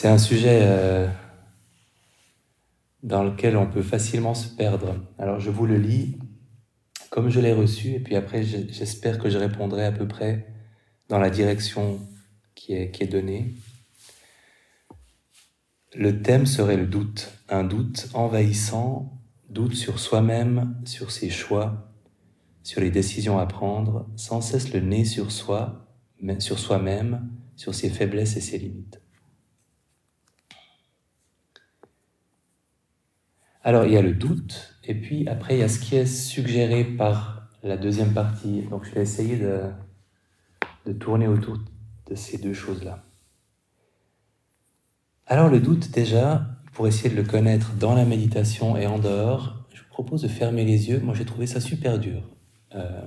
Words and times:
C'est 0.00 0.08
un 0.08 0.16
sujet 0.16 0.60
euh, 0.62 1.06
dans 3.02 3.22
lequel 3.22 3.54
on 3.58 3.66
peut 3.66 3.82
facilement 3.82 4.32
se 4.32 4.48
perdre. 4.48 4.96
Alors 5.18 5.40
je 5.40 5.50
vous 5.50 5.66
le 5.66 5.76
lis 5.76 6.16
comme 7.10 7.28
je 7.28 7.38
l'ai 7.38 7.52
reçu, 7.52 7.90
et 7.90 8.00
puis 8.00 8.16
après 8.16 8.42
j'espère 8.42 9.18
que 9.18 9.28
je 9.28 9.36
répondrai 9.36 9.84
à 9.84 9.92
peu 9.92 10.08
près 10.08 10.46
dans 11.10 11.18
la 11.18 11.28
direction 11.28 12.00
qui 12.54 12.72
est, 12.72 13.12
donnée. 13.12 13.56
Le 15.94 16.22
thème 16.22 16.46
serait 16.46 16.78
le 16.78 16.86
doute, 16.86 17.30
un 17.50 17.64
doute 17.64 18.08
envahissant, 18.14 19.20
doute 19.50 19.74
sur 19.74 19.98
soi-même, 19.98 20.80
sur 20.86 21.10
ses 21.10 21.28
choix, 21.28 21.92
sur 22.62 22.80
les 22.80 22.90
décisions 22.90 23.38
à 23.38 23.44
prendre, 23.44 24.08
sans 24.16 24.40
cesse 24.40 24.72
le 24.72 24.80
nez 24.80 25.04
sur 25.04 25.30
soi, 25.30 25.86
sur 26.38 26.58
soi-même, 26.58 27.30
sur 27.54 27.74
ses 27.74 27.90
faiblesses 27.90 28.38
et 28.38 28.40
ses 28.40 28.56
limites. 28.56 29.02
Alors 33.62 33.84
il 33.84 33.92
y 33.92 33.96
a 33.96 34.02
le 34.02 34.14
doute, 34.14 34.74
et 34.84 34.94
puis 34.94 35.28
après 35.28 35.56
il 35.56 35.60
y 35.60 35.62
a 35.62 35.68
ce 35.68 35.78
qui 35.78 35.96
est 35.96 36.06
suggéré 36.06 36.84
par 36.84 37.48
la 37.62 37.76
deuxième 37.76 38.12
partie. 38.14 38.62
Donc 38.62 38.84
je 38.86 38.90
vais 38.92 39.02
essayer 39.02 39.36
de, 39.36 40.92
tourner 40.94 41.28
autour 41.28 41.58
de 42.08 42.14
ces 42.14 42.38
deux 42.38 42.54
choses-là. 42.54 43.04
Alors 45.26 45.48
le 45.48 45.60
doute 45.60 45.90
déjà, 45.90 46.46
pour 46.72 46.88
essayer 46.88 47.10
de 47.10 47.16
le 47.16 47.22
connaître 47.22 47.72
dans 47.74 47.94
la 47.94 48.04
méditation 48.04 48.76
et 48.76 48.86
en 48.86 48.98
dehors, 48.98 49.58
je 49.74 49.80
vous 49.80 49.88
propose 49.90 50.22
de 50.22 50.28
fermer 50.28 50.64
les 50.64 50.88
yeux. 50.88 51.00
Moi 51.00 51.14
j'ai 51.14 51.26
trouvé 51.26 51.46
ça 51.46 51.60
super 51.60 51.98
dur. 51.98 52.22
Euh, 52.74 53.02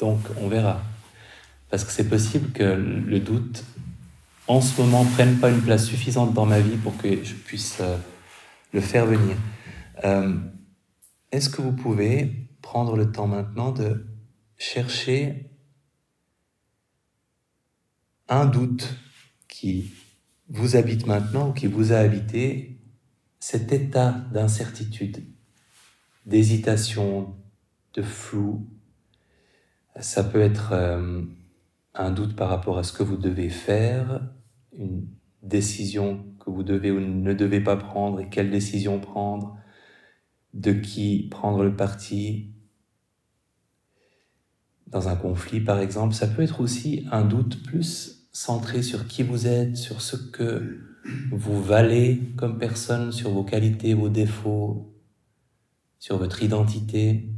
donc 0.00 0.18
on 0.42 0.48
verra. 0.48 0.82
Parce 1.70 1.84
que 1.84 1.92
c'est 1.92 2.08
possible 2.08 2.50
que 2.50 2.64
le 2.64 3.20
doute 3.20 3.64
en 4.48 4.60
ce 4.60 4.80
moment 4.80 5.04
prenne 5.04 5.36
pas 5.36 5.50
une 5.50 5.60
place 5.60 5.86
suffisante 5.86 6.32
dans 6.32 6.46
ma 6.46 6.58
vie 6.58 6.76
pour 6.76 6.96
que 6.96 7.22
je 7.22 7.34
puisse 7.34 7.78
euh, 7.80 7.96
le 8.72 8.80
faire 8.80 9.06
venir. 9.06 9.36
Euh, 10.04 10.36
est-ce 11.32 11.48
que 11.48 11.62
vous 11.62 11.72
pouvez 11.72 12.48
prendre 12.62 12.96
le 12.96 13.10
temps 13.10 13.26
maintenant 13.26 13.72
de 13.72 14.06
chercher 14.56 15.50
un 18.28 18.46
doute 18.46 18.94
qui 19.48 19.90
vous 20.48 20.76
habite 20.76 21.06
maintenant 21.06 21.50
ou 21.50 21.52
qui 21.52 21.66
vous 21.66 21.92
a 21.92 21.96
habité, 21.96 22.80
cet 23.38 23.72
état 23.72 24.12
d'incertitude, 24.32 25.24
d'hésitation, 26.26 27.36
de 27.94 28.02
flou, 28.02 28.68
ça 30.00 30.24
peut 30.24 30.40
être 30.40 30.72
euh, 30.72 31.22
un 31.94 32.10
doute 32.10 32.36
par 32.36 32.48
rapport 32.48 32.78
à 32.78 32.82
ce 32.82 32.92
que 32.92 33.02
vous 33.02 33.16
devez 33.16 33.48
faire, 33.48 34.20
une 34.76 35.06
décision 35.42 36.24
que 36.40 36.50
vous 36.50 36.62
devez 36.62 36.90
ou 36.90 37.00
ne 37.00 37.32
devez 37.32 37.60
pas 37.60 37.76
prendre 37.76 38.20
et 38.20 38.28
quelle 38.28 38.50
décision 38.50 39.00
prendre, 39.00 39.56
de 40.54 40.72
qui 40.72 41.28
prendre 41.30 41.62
le 41.62 41.74
parti 41.76 42.52
dans 44.86 45.08
un 45.08 45.16
conflit 45.16 45.60
par 45.60 45.80
exemple, 45.80 46.14
ça 46.14 46.26
peut 46.26 46.42
être 46.42 46.60
aussi 46.60 47.06
un 47.10 47.24
doute 47.24 47.62
plus 47.62 48.28
centré 48.32 48.82
sur 48.82 49.06
qui 49.06 49.22
vous 49.22 49.46
êtes, 49.46 49.76
sur 49.76 50.00
ce 50.00 50.16
que 50.16 50.80
vous 51.32 51.62
valez 51.62 52.20
comme 52.36 52.58
personne, 52.58 53.12
sur 53.12 53.30
vos 53.30 53.44
qualités, 53.44 53.94
vos 53.94 54.08
défauts, 54.08 54.94
sur 55.98 56.18
votre 56.18 56.42
identité. 56.42 57.28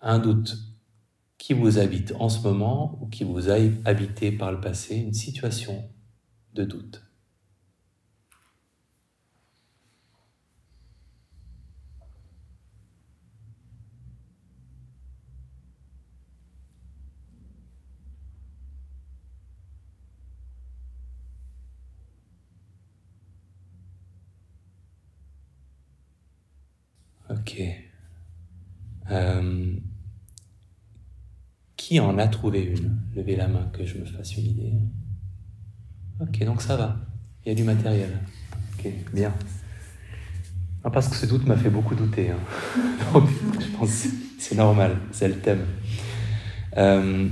Un 0.00 0.18
doute 0.18 0.56
qui 1.38 1.54
vous 1.54 1.78
habite 1.78 2.12
en 2.18 2.28
ce 2.28 2.40
moment 2.42 2.98
ou 3.00 3.06
qui 3.06 3.24
vous 3.24 3.50
a 3.50 3.56
habité 3.84 4.32
par 4.32 4.52
le 4.52 4.60
passé, 4.60 4.96
une 4.96 5.14
situation 5.14 5.82
de 6.54 6.64
doute. 6.64 7.09
Ok. 27.30 27.62
Euh, 29.10 29.76
qui 31.76 32.00
en 32.00 32.18
a 32.18 32.26
trouvé 32.28 32.62
une? 32.62 32.98
Levez 33.14 33.36
la 33.36 33.48
main 33.48 33.70
que 33.72 33.84
je 33.86 33.98
me 33.98 34.04
fasse 34.04 34.36
une 34.36 34.46
idée. 34.46 34.72
Ok, 36.20 36.44
donc 36.44 36.60
ça 36.60 36.76
va. 36.76 36.96
Il 37.44 37.48
y 37.48 37.52
a 37.52 37.54
du 37.54 37.64
matériel. 37.64 38.18
Ok, 38.74 38.92
bien. 39.12 39.32
parce 40.82 41.08
que 41.08 41.16
ce 41.16 41.26
doute 41.26 41.46
m'a 41.46 41.56
fait 41.56 41.70
beaucoup 41.70 41.94
douter. 41.94 42.30
Hein. 42.30 42.38
donc, 43.12 43.28
je 43.60 43.76
pense 43.76 44.02
que 44.02 44.08
c'est 44.38 44.56
normal, 44.56 44.98
c'est 45.12 45.28
le 45.28 45.38
thème. 45.38 45.64
Euh, 46.76 47.28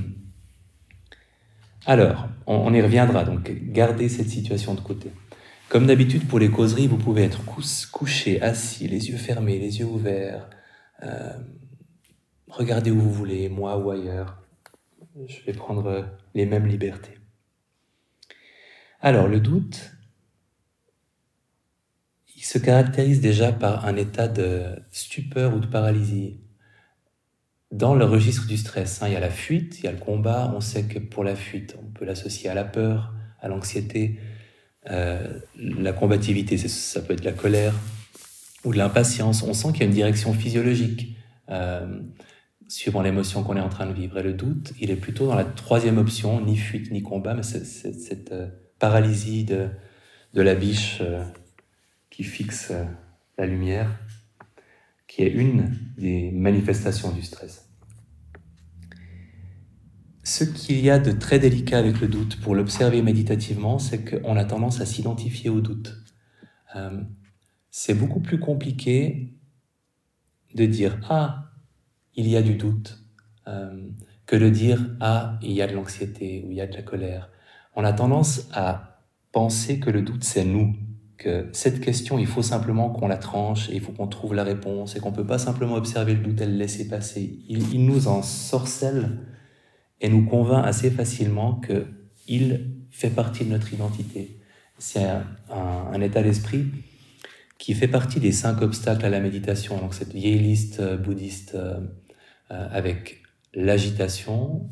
alors, 1.86 2.28
on, 2.46 2.72
y 2.72 2.80
reviendra. 2.80 3.24
Donc, 3.24 3.50
gardez 3.72 4.08
cette 4.08 4.28
situation 4.28 4.74
de 4.74 4.80
côté. 4.80 5.10
Comme 5.68 5.86
d'habitude 5.86 6.26
pour 6.26 6.38
les 6.38 6.50
causeries, 6.50 6.86
vous 6.86 6.96
pouvez 6.96 7.24
être 7.24 7.42
couché, 7.44 8.40
assis, 8.40 8.88
les 8.88 9.10
yeux 9.10 9.18
fermés, 9.18 9.58
les 9.58 9.80
yeux 9.80 9.84
ouverts. 9.84 10.48
Euh, 11.02 11.36
regardez 12.48 12.90
où 12.90 12.98
vous 12.98 13.12
voulez, 13.12 13.50
moi 13.50 13.76
ou 13.76 13.90
ailleurs. 13.90 14.42
Je 15.26 15.42
vais 15.44 15.52
prendre 15.52 16.08
les 16.34 16.46
mêmes 16.46 16.66
libertés. 16.66 17.18
Alors, 19.02 19.28
le 19.28 19.40
doute, 19.40 19.92
il 22.34 22.44
se 22.44 22.56
caractérise 22.56 23.20
déjà 23.20 23.52
par 23.52 23.84
un 23.84 23.96
état 23.96 24.26
de 24.26 24.74
stupeur 24.90 25.54
ou 25.54 25.58
de 25.58 25.66
paralysie. 25.66 26.40
Dans 27.72 27.94
le 27.94 28.06
registre 28.06 28.46
du 28.46 28.56
stress, 28.56 29.02
hein, 29.02 29.08
il 29.08 29.12
y 29.12 29.16
a 29.16 29.20
la 29.20 29.28
fuite, 29.28 29.80
il 29.80 29.84
y 29.84 29.88
a 29.88 29.92
le 29.92 29.98
combat. 29.98 30.50
On 30.56 30.62
sait 30.62 30.84
que 30.84 30.98
pour 30.98 31.24
la 31.24 31.36
fuite, 31.36 31.76
on 31.78 31.90
peut 31.90 32.06
l'associer 32.06 32.48
à 32.48 32.54
la 32.54 32.64
peur, 32.64 33.12
à 33.40 33.48
l'anxiété. 33.48 34.18
Euh, 34.90 35.40
la 35.56 35.92
combativité, 35.92 36.56
ça 36.56 37.02
peut 37.02 37.12
être 37.12 37.24
la 37.24 37.32
colère 37.32 37.74
ou 38.64 38.72
de 38.72 38.78
l'impatience. 38.78 39.42
On 39.42 39.54
sent 39.54 39.72
qu'il 39.72 39.80
y 39.80 39.82
a 39.82 39.86
une 39.86 39.92
direction 39.92 40.32
physiologique 40.32 41.16
euh, 41.50 42.00
suivant 42.68 43.02
l'émotion 43.02 43.42
qu'on 43.42 43.56
est 43.56 43.60
en 43.60 43.68
train 43.68 43.86
de 43.86 43.92
vivre. 43.92 44.18
Et 44.18 44.22
le 44.22 44.32
doute, 44.32 44.72
il 44.80 44.90
est 44.90 44.96
plutôt 44.96 45.26
dans 45.26 45.34
la 45.34 45.44
troisième 45.44 45.98
option, 45.98 46.40
ni 46.44 46.56
fuite 46.56 46.90
ni 46.90 47.02
combat, 47.02 47.34
mais 47.34 47.42
c'est 47.42 47.64
cette 47.64 48.32
euh, 48.32 48.48
paralysie 48.78 49.44
de, 49.44 49.68
de 50.34 50.42
la 50.42 50.54
biche 50.54 51.02
qui 52.10 52.22
fixe 52.22 52.72
la 53.36 53.46
lumière, 53.46 53.90
qui 55.06 55.22
est 55.22 55.30
une 55.30 55.74
des 55.96 56.30
manifestations 56.30 57.10
du 57.10 57.22
stress. 57.22 57.67
Ce 60.28 60.44
qu'il 60.44 60.80
y 60.80 60.90
a 60.90 60.98
de 60.98 61.10
très 61.10 61.38
délicat 61.38 61.78
avec 61.78 62.02
le 62.02 62.06
doute, 62.06 62.38
pour 62.42 62.54
l'observer 62.54 63.00
méditativement, 63.00 63.78
c'est 63.78 64.04
qu'on 64.04 64.36
a 64.36 64.44
tendance 64.44 64.82
à 64.82 64.84
s'identifier 64.84 65.48
au 65.48 65.62
doute. 65.62 65.96
Euh, 66.76 67.00
c'est 67.70 67.94
beaucoup 67.94 68.20
plus 68.20 68.38
compliqué 68.38 69.32
de 70.54 70.66
dire 70.66 70.98
Ah, 71.08 71.50
il 72.14 72.28
y 72.28 72.36
a 72.36 72.42
du 72.42 72.56
doute, 72.56 73.02
euh, 73.46 73.88
que 74.26 74.36
de 74.36 74.50
dire 74.50 74.94
Ah, 75.00 75.38
il 75.40 75.52
y 75.52 75.62
a 75.62 75.66
de 75.66 75.72
l'anxiété 75.72 76.44
ou 76.46 76.50
il 76.50 76.58
y 76.58 76.60
a 76.60 76.66
de 76.66 76.74
la 76.74 76.82
colère. 76.82 77.30
On 77.74 77.82
a 77.82 77.94
tendance 77.94 78.50
à 78.52 79.00
penser 79.32 79.80
que 79.80 79.88
le 79.88 80.02
doute, 80.02 80.24
c'est 80.24 80.44
nous, 80.44 80.76
que 81.16 81.48
cette 81.54 81.80
question, 81.80 82.18
il 82.18 82.26
faut 82.26 82.42
simplement 82.42 82.90
qu'on 82.90 83.08
la 83.08 83.16
tranche 83.16 83.70
il 83.72 83.80
faut 83.80 83.92
qu'on 83.92 84.08
trouve 84.08 84.34
la 84.34 84.44
réponse 84.44 84.94
et 84.94 85.00
qu'on 85.00 85.10
ne 85.10 85.16
peut 85.16 85.26
pas 85.26 85.38
simplement 85.38 85.76
observer 85.76 86.12
le 86.12 86.22
doute 86.22 86.42
et 86.42 86.46
le 86.46 86.52
laisser 86.52 86.86
passer. 86.86 87.38
Il, 87.48 87.72
il 87.72 87.86
nous 87.86 88.08
en 88.08 88.20
sorcelle 88.20 89.20
et 90.00 90.08
nous 90.08 90.24
convainc 90.24 90.64
assez 90.64 90.90
facilement 90.90 91.60
qu'il 91.60 92.74
fait 92.90 93.10
partie 93.10 93.44
de 93.44 93.50
notre 93.50 93.72
identité. 93.72 94.38
C'est 94.78 95.06
un, 95.50 96.00
état 96.00 96.22
d'esprit 96.22 96.66
qui 97.58 97.74
fait 97.74 97.88
partie 97.88 98.20
des 98.20 98.30
cinq 98.30 98.62
obstacles 98.62 99.04
à 99.04 99.10
la 99.10 99.20
méditation. 99.20 99.78
Donc 99.78 99.94
cette 99.94 100.12
vieille 100.12 100.38
liste 100.38 100.78
euh, 100.78 100.96
bouddhiste 100.96 101.56
euh, 101.56 101.80
euh, 102.52 102.68
avec 102.70 103.22
l'agitation, 103.52 104.70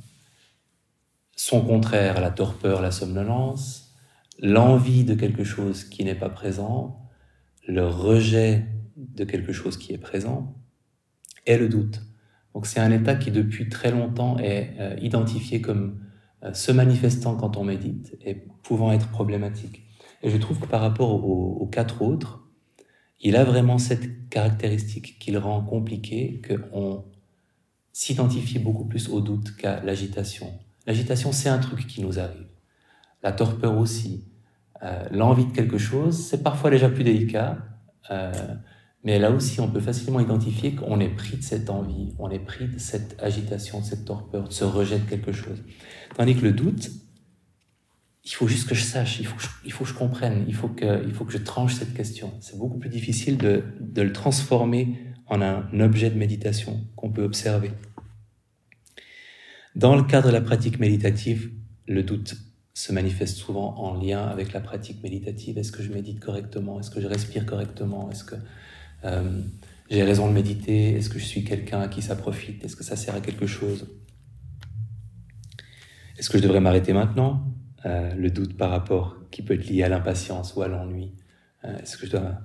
son 1.35 1.63
contraire, 1.63 2.21
la 2.21 2.31
torpeur, 2.31 2.81
la 2.81 2.93
somnolence, 2.93 3.97
l'envie 4.39 5.03
de 5.03 5.15
quelque 5.15 5.43
chose 5.43 5.83
qui 5.83 6.05
n'est 6.05 6.15
pas 6.15 6.29
présent, 6.29 7.03
le 7.67 7.87
rejet 7.89 8.67
de 8.97 9.25
quelque 9.25 9.53
chose 9.53 9.77
qui 9.77 9.93
est 9.93 9.99
présent, 9.99 10.55
et 11.47 11.59
le 11.59 11.69
doute. 11.69 12.01
Donc 12.57 12.65
c'est 12.65 12.81
un 12.81 12.91
état 12.91 13.17
qui 13.17 13.31
depuis 13.31 13.69
très 13.69 13.91
longtemps 13.91 14.39
est 14.39 14.75
euh, 14.81 14.97
identifié 15.03 15.61
comme 15.61 16.01
euh, 16.43 16.55
se 16.55 16.73
manifestant 16.73 17.37
quand 17.37 17.59
on 17.59 17.65
médite 17.65 18.17
et 18.25 18.35
pouvant 18.63 18.93
être 18.93 19.09
problématique. 19.09 19.83
Et 20.23 20.31
je 20.31 20.39
trouve 20.39 20.59
que 20.59 20.67
par 20.67 20.81
rapport 20.81 21.23
aux, 21.23 21.67
quatre 21.67 22.01
autres, 22.01 22.49
il 23.21 23.37
a 23.37 23.45
vraiment 23.45 23.77
cette 23.77 24.31
caractéristique 24.31 25.19
qui 25.19 25.33
le 25.33 25.39
rend 25.39 25.61
compliqué, 25.61 26.41
qu'on 26.49 27.05
s'identifie 27.93 28.59
beaucoup 28.59 28.87
plus 28.87 29.11
au 29.11 29.21
doute 29.21 29.55
qu'à 29.55 29.83
l'agitation. 29.83 30.51
L'agitation, 30.87 31.33
c'est 31.33 31.51
un 31.51 31.59
truc 31.59 31.87
qui 31.87 32.01
nous 32.01 32.19
arrive. 32.19 32.49
La 33.23 33.33
torpeur 33.33 33.77
aussi. 33.77 34.25
Euh, 34.83 35.05
l'envie 35.11 35.45
de 35.45 35.53
quelque 35.53 35.77
chose, 35.77 36.27
c'est 36.27 36.43
parfois 36.43 36.71
déjà 36.71 36.89
plus 36.89 37.05
délicat, 37.05 37.59
mais 39.07 39.21
là 39.21 39.31
aussi, 39.31 39.61
on 39.61 39.71
peut 39.71 39.79
facilement 39.79 40.19
identifier 40.19 40.75
qu'on 40.75 40.99
est 40.99 41.15
pris 41.15 41.37
de 41.37 41.43
cette 41.43 41.71
envie, 41.71 42.13
on 42.19 42.29
est 42.29 42.41
pris 42.41 42.67
de 42.67 42.77
cette 42.81 43.15
agitation, 43.23 43.79
de 43.79 43.85
cette 43.85 44.05
torpeur, 44.05 44.49
de 44.49 44.53
ce 44.53 44.65
rejet 44.65 44.99
de 44.99 45.09
quelque 45.09 45.31
chose. 45.31 45.63
Tandis 46.17 46.35
que 46.35 46.41
le 46.41 46.51
doute, 46.51 46.91
il 48.25 48.33
faut 48.33 48.49
juste 48.49 48.69
que 48.69 48.75
je 48.75 48.83
sache, 48.83 49.21
il 49.21 49.27
faut 49.27 49.37
que 49.37 49.43
je, 49.45 49.49
il 49.65 49.71
faut 49.71 49.85
que 49.85 49.91
je 49.91 49.95
comprenne, 49.95 50.45
il 50.49 50.55
faut 50.57 50.67
que, 50.67 51.05
il 51.07 51.15
faut 51.15 51.25
que 51.25 51.33
je 51.33 51.39
tranche 51.39 51.75
cette 51.75 51.95
question. 51.95 52.33
C'est 52.41 52.59
beaucoup 52.59 52.79
plus 52.79 52.89
difficile 52.89 53.39
de, 53.39 53.63
de 53.79 54.03
le 54.03 54.13
transformer 54.13 54.99
en 55.29 55.41
un 55.41 55.69
objet 55.79 56.11
de 56.11 56.19
méditation 56.19 56.85
qu'on 56.97 57.13
peut 57.13 57.23
observer. 57.23 57.71
Dans 59.77 59.95
le 59.95 60.03
cadre 60.03 60.27
de 60.27 60.33
la 60.33 60.41
pratique 60.41 60.81
méditative, 60.81 61.53
le 61.87 62.03
doute 62.03 62.35
se 62.75 62.93
manifeste 62.93 63.37
souvent 63.37 63.77
en 63.77 63.95
lien 63.95 64.27
avec 64.27 64.53
la 64.53 64.61
pratique 64.61 65.01
méditative. 65.05 65.59
Est-ce 65.59 65.71
que 65.71 65.85
je 65.85 65.93
médite 65.93 66.19
correctement? 66.19 66.81
Est-ce 66.81 66.91
que 66.91 67.01
je 67.01 67.07
respire 67.07 67.47
correctement? 67.47 68.11
Est-ce 68.11 68.25
que 68.25 68.35
euh, 69.05 69.43
j'ai 69.91 70.03
raison 70.03 70.29
de 70.29 70.33
méditer. 70.33 70.95
Est-ce 70.95 71.09
que 71.09 71.19
je 71.19 71.25
suis 71.25 71.45
quelqu'un 71.45 71.81
à 71.81 71.89
qui 71.89 72.03
ça 72.03 72.17
profite? 72.17 72.65
Est-ce 72.65 72.77
que 72.77 72.85
ça 72.85 72.97
sert 72.97 73.15
à 73.15 73.21
quelque 73.21 73.47
chose? 73.47 73.89
Est-ce 76.19 76.31
que 76.31 76.39
je 76.39 76.43
devrais 76.43 76.61
m'arrêter 76.61 76.93
maintenant? 76.93 77.47
Euh, 77.85 78.15
Le 78.15 78.31
doute 78.31 78.57
par 78.57 78.71
rapport 78.71 79.17
qui 79.31 79.43
peut 79.43 79.55
être 79.55 79.67
lié 79.67 79.83
à 79.83 79.89
l'impatience 79.89 80.55
ou 80.57 80.63
à 80.63 80.69
l'ennui. 80.69 81.13
Euh, 81.65 81.77
est-ce 81.79 81.97
que 81.97 82.07
je 82.07 82.13
dois 82.13 82.41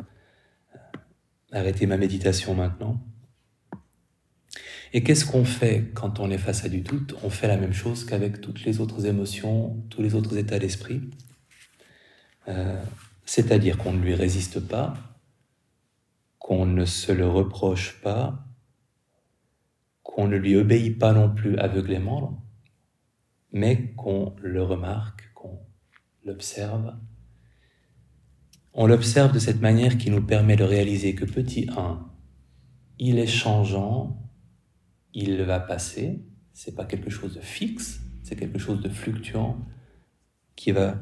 arrêter 1.52 1.86
ma 1.86 1.98
méditation 1.98 2.54
maintenant? 2.54 3.02
Et 4.94 5.04
qu'est-ce 5.04 5.26
qu'on 5.26 5.46
fait 5.46 5.92
quand 5.94 6.20
on 6.20 6.30
est 6.30 6.38
face 6.38 6.66
à 6.66 6.70
du 6.70 6.82
doute? 6.82 7.16
On 7.24 7.30
fait 7.30 7.48
la 7.48 7.58
même 7.58 7.74
chose 7.74 8.06
qu'avec 8.06 8.42
toutes 8.42 8.66
les 8.66 8.82
autres 8.82 9.06
émotions, 9.06 9.78
tous 9.90 10.02
les 10.02 10.16
autres 10.16 10.38
états 10.38 10.60
d'esprit. 10.60 11.02
C'est-à-dire 13.26 13.78
qu'on 13.78 13.94
ne 13.94 14.02
lui 14.02 14.14
résiste 14.14 14.60
pas, 14.60 15.11
qu'on 16.42 16.66
ne 16.66 16.86
se 16.86 17.12
le 17.12 17.28
reproche 17.28 18.02
pas, 18.02 18.44
qu'on 20.02 20.28
ne 20.28 20.38
lui 20.38 20.56
obéit 20.56 20.98
pas 20.98 21.14
non 21.14 21.34
plus 21.34 21.56
aveuglément, 21.58 22.44
mais 23.52 23.94
qu'on 23.94 24.36
le 24.42 24.64
remarque, 24.64 25.32
qu'on 25.36 25.60
l'observe. 26.26 26.98
On 28.74 28.88
l'observe 28.88 29.32
de 29.32 29.40
cette 29.40 29.62
manière 29.62 30.00
qui 30.00 30.10
nous 30.10 30.26
permet 30.26 30.56
de 30.56 30.64
réaliser 30.64 31.14
que 31.14 31.26
petit 31.26 31.70
1, 31.78 32.10
il 32.98 33.20
est 33.20 33.28
changeant, 33.28 34.28
il 35.14 35.44
va 35.44 35.60
passer, 35.60 36.26
c'est 36.54 36.74
pas 36.74 36.86
quelque 36.86 37.12
chose 37.12 37.36
de 37.36 37.42
fixe, 37.42 38.02
c'est 38.24 38.36
quelque 38.36 38.60
chose 38.60 38.82
de 38.82 38.90
fluctuant 38.90 39.60
qui 40.56 40.72
va 40.72 40.98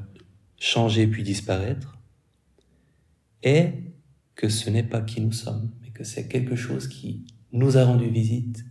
changer 0.57 1.07
puis 1.07 1.23
disparaître. 1.23 1.97
Et 3.41 3.88
que 4.39 4.47
ce 4.47 4.69
n'est 4.69 4.83
pas 4.83 5.01
qui 5.01 5.19
nous 5.19 5.33
sommes, 5.33 5.69
mais 5.81 5.89
que 5.89 6.05
c'est 6.05 6.29
quelque 6.29 6.55
chose 6.55 6.87
qui 6.87 7.25
nous 7.51 7.75
a 7.75 7.83
rendu 7.83 8.07
visite, 8.07 8.63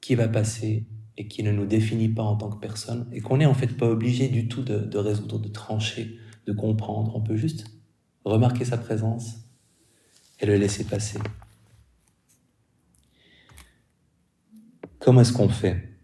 qui 0.00 0.16
va 0.16 0.26
passer 0.26 0.88
et 1.16 1.28
qui 1.28 1.44
ne 1.44 1.52
nous 1.52 1.66
définit 1.66 2.08
pas 2.08 2.24
en 2.24 2.34
tant 2.34 2.50
que 2.50 2.58
personne, 2.58 3.08
et 3.12 3.20
qu'on 3.20 3.36
n'est 3.36 3.46
en 3.46 3.54
fait 3.54 3.76
pas 3.76 3.88
obligé 3.88 4.26
du 4.26 4.48
tout 4.48 4.62
de, 4.62 4.98
résoudre, 4.98 5.38
de 5.38 5.46
trancher, 5.46 6.18
de 6.48 6.52
comprendre. 6.52 7.14
On 7.14 7.20
peut 7.20 7.36
juste 7.36 7.66
remarquer 8.24 8.64
sa 8.64 8.76
présence 8.76 9.44
et 10.40 10.46
le 10.46 10.56
laisser 10.56 10.82
passer. 10.82 11.20
Comment 14.98 15.20
est-ce 15.20 15.32
qu'on 15.32 15.48
fait 15.48 15.96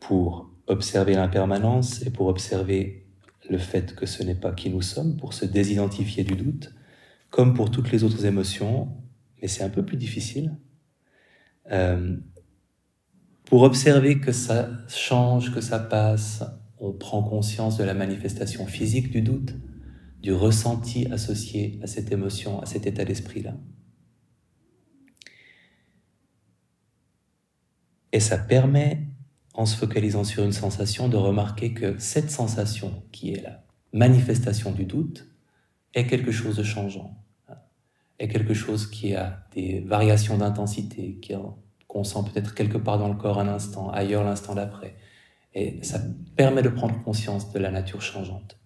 pour 0.00 0.50
observer 0.66 1.14
l'impermanence 1.14 2.02
et 2.02 2.10
pour 2.10 2.26
observer 2.26 3.06
le 3.48 3.58
fait 3.58 3.94
que 3.94 4.06
ce 4.06 4.24
n'est 4.24 4.34
pas 4.34 4.50
qui 4.50 4.70
nous 4.70 4.82
sommes, 4.82 5.16
pour 5.16 5.34
se 5.34 5.44
désidentifier 5.44 6.24
du 6.24 6.34
doute? 6.34 6.74
Comme 7.32 7.54
pour 7.54 7.70
toutes 7.70 7.90
les 7.90 8.04
autres 8.04 8.26
émotions, 8.26 8.94
mais 9.40 9.48
c'est 9.48 9.64
un 9.64 9.70
peu 9.70 9.84
plus 9.84 9.96
difficile, 9.96 10.54
euh, 11.72 12.18
pour 13.46 13.62
observer 13.62 14.20
que 14.20 14.32
ça 14.32 14.70
change, 14.86 15.52
que 15.52 15.62
ça 15.62 15.78
passe, 15.78 16.44
on 16.78 16.92
prend 16.92 17.22
conscience 17.22 17.78
de 17.78 17.84
la 17.84 17.94
manifestation 17.94 18.66
physique 18.66 19.10
du 19.10 19.22
doute, 19.22 19.54
du 20.20 20.32
ressenti 20.32 21.06
associé 21.10 21.80
à 21.82 21.86
cette 21.86 22.12
émotion, 22.12 22.60
à 22.60 22.66
cet 22.66 22.86
état 22.86 23.04
d'esprit-là. 23.04 23.56
Et 28.12 28.20
ça 28.20 28.36
permet, 28.36 29.06
en 29.54 29.64
se 29.64 29.74
focalisant 29.74 30.24
sur 30.24 30.44
une 30.44 30.52
sensation, 30.52 31.08
de 31.08 31.16
remarquer 31.16 31.72
que 31.72 31.98
cette 31.98 32.30
sensation, 32.30 33.02
qui 33.10 33.32
est 33.32 33.40
la 33.40 33.64
manifestation 33.94 34.70
du 34.70 34.84
doute, 34.84 35.28
est 35.94 36.06
quelque 36.06 36.30
chose 36.30 36.56
de 36.56 36.62
changeant 36.62 37.21
est 38.22 38.28
quelque 38.28 38.54
chose 38.54 38.86
qui 38.86 39.14
a 39.14 39.44
des 39.52 39.80
variations 39.80 40.38
d'intensité, 40.38 41.20
qu'on 41.88 42.04
sent 42.04 42.20
peut-être 42.32 42.54
quelque 42.54 42.78
part 42.78 42.98
dans 42.98 43.08
le 43.08 43.16
corps 43.16 43.40
un 43.40 43.48
instant, 43.48 43.90
ailleurs 43.90 44.22
l'instant 44.22 44.54
d'après. 44.54 44.94
Et 45.54 45.82
ça 45.82 46.00
permet 46.36 46.62
de 46.62 46.68
prendre 46.68 47.02
conscience 47.02 47.52
de 47.52 47.58
la 47.58 47.72
nature 47.72 48.00
changeante. 48.00 48.58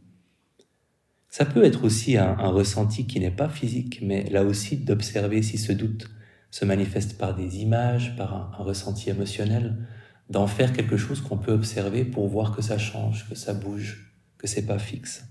Ça 1.31 1.47
peut 1.47 1.65
être 1.65 1.85
aussi 1.85 2.19
un, 2.19 2.35
ressenti 2.35 3.07
qui 3.07 3.19
n'est 3.19 3.31
pas 3.31 3.49
physique, 3.49 4.01
mais 4.03 4.25
là 4.25 4.45
aussi 4.45 4.77
d'observer 4.77 5.43
si 5.43 5.57
ce 5.57 5.73
doute 5.73 6.09
se 6.51 6.65
manifeste 6.65 7.19
par 7.19 7.35
des 7.35 7.59
images, 7.59 8.15
par 8.17 8.35
un, 8.35 8.51
un 8.59 8.63
ressenti 8.63 9.09
émotionnel, 9.09 9.89
d'en 10.29 10.47
faire 10.47 10.73
quelque 10.73 10.99
chose 10.99 11.23
qu'on 11.23 11.39
peut 11.39 11.53
observer 11.53 12.05
pour 12.05 12.29
voir 12.29 12.55
que 12.55 12.63
ça 12.63 12.79
change, 12.79 13.29
que 13.29 13.35
ça 13.35 13.55
bouge, 13.55 14.15
que 14.37 14.47
c'est 14.47 14.67
pas 14.67 14.79
fixe. 14.79 15.25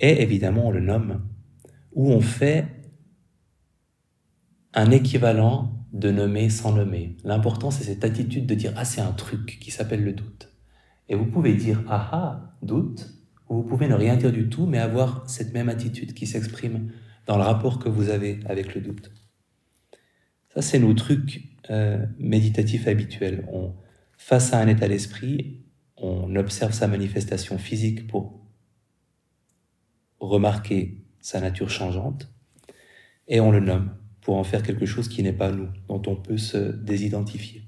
Et 0.00 0.22
évidemment, 0.22 0.66
on 0.66 0.70
le 0.70 0.80
nomme 0.80 1.22
où 1.98 2.12
on 2.12 2.20
fait 2.20 2.64
un 4.72 4.92
équivalent 4.92 5.84
de 5.92 6.12
nommer 6.12 6.48
sans 6.48 6.72
nommer. 6.72 7.16
L'important, 7.24 7.72
c'est 7.72 7.82
cette 7.82 8.04
attitude 8.04 8.46
de 8.46 8.54
dire 8.54 8.72
Ah, 8.76 8.84
c'est 8.84 9.00
un 9.00 9.10
truc 9.10 9.58
qui 9.60 9.72
s'appelle 9.72 10.04
le 10.04 10.12
doute. 10.12 10.48
Et 11.08 11.16
vous 11.16 11.26
pouvez 11.26 11.54
dire 11.54 11.82
Ah 11.88 12.08
ah, 12.12 12.56
doute, 12.62 13.12
ou 13.48 13.56
vous 13.56 13.62
pouvez 13.64 13.88
ne 13.88 13.94
rien 13.94 14.16
dire 14.16 14.30
du 14.30 14.48
tout, 14.48 14.64
mais 14.64 14.78
avoir 14.78 15.28
cette 15.28 15.52
même 15.52 15.68
attitude 15.68 16.14
qui 16.14 16.28
s'exprime 16.28 16.92
dans 17.26 17.36
le 17.36 17.42
rapport 17.42 17.80
que 17.80 17.88
vous 17.88 18.10
avez 18.10 18.38
avec 18.46 18.76
le 18.76 18.80
doute. 18.80 19.10
Ça, 20.54 20.62
c'est 20.62 20.78
nos 20.78 20.94
trucs 20.94 21.48
euh, 21.68 22.06
méditatifs 22.20 22.86
habituels. 22.86 23.44
On, 23.52 23.74
face 24.16 24.52
à 24.52 24.60
un 24.60 24.68
état 24.68 24.86
d'esprit, 24.86 25.64
on 25.96 26.36
observe 26.36 26.72
sa 26.72 26.86
manifestation 26.86 27.58
physique 27.58 28.06
pour 28.06 28.46
remarquer 30.20 31.07
sa 31.20 31.40
nature 31.40 31.70
changeante, 31.70 32.32
et 33.26 33.40
on 33.40 33.50
le 33.50 33.60
nomme 33.60 33.96
pour 34.20 34.36
en 34.36 34.44
faire 34.44 34.62
quelque 34.62 34.86
chose 34.86 35.08
qui 35.08 35.22
n'est 35.22 35.32
pas 35.32 35.50
nous, 35.50 35.68
dont 35.88 36.02
on 36.06 36.16
peut 36.16 36.38
se 36.38 36.58
désidentifier. 36.58 37.64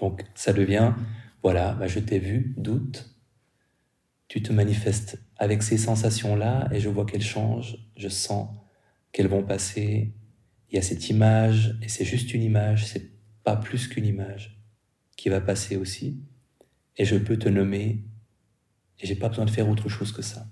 Donc 0.00 0.24
ça 0.34 0.52
devient, 0.52 0.94
voilà, 1.42 1.74
bah, 1.74 1.86
je 1.86 2.00
t'ai 2.00 2.18
vu, 2.18 2.54
doute, 2.56 3.16
tu 4.28 4.42
te 4.42 4.52
manifestes 4.52 5.22
avec 5.36 5.62
ces 5.62 5.78
sensations-là 5.78 6.68
et 6.72 6.80
je 6.80 6.88
vois 6.88 7.06
qu'elles 7.06 7.22
changent, 7.22 7.78
je 7.96 8.08
sens 8.08 8.48
qu'elles 9.12 9.28
vont 9.28 9.42
passer, 9.42 10.14
il 10.70 10.74
y 10.74 10.78
a 10.78 10.82
cette 10.82 11.08
image, 11.08 11.78
et 11.82 11.88
c'est 11.88 12.04
juste 12.04 12.34
une 12.34 12.42
image, 12.42 12.86
c'est 12.86 13.12
pas 13.44 13.56
plus 13.56 13.86
qu'une 13.86 14.04
image, 14.04 14.60
qui 15.16 15.28
va 15.28 15.40
passer 15.40 15.76
aussi, 15.76 16.20
et 16.96 17.04
je 17.04 17.16
peux 17.16 17.38
te 17.38 17.48
nommer, 17.48 18.04
et 18.98 19.06
j'ai 19.06 19.14
pas 19.14 19.28
besoin 19.28 19.44
de 19.44 19.50
faire 19.50 19.68
autre 19.68 19.88
chose 19.88 20.12
que 20.12 20.22
ça. 20.22 20.48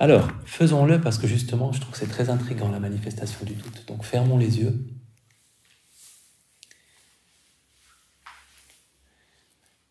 Alors, 0.00 0.30
faisons-le 0.44 1.00
parce 1.00 1.18
que 1.18 1.26
justement, 1.26 1.72
je 1.72 1.80
trouve 1.80 1.92
que 1.92 1.98
c'est 1.98 2.06
très 2.06 2.30
intriguant 2.30 2.70
la 2.70 2.78
manifestation 2.78 3.44
du 3.44 3.54
doute. 3.54 3.84
Donc, 3.88 4.04
fermons 4.04 4.38
les 4.38 4.60
yeux. 4.60 4.86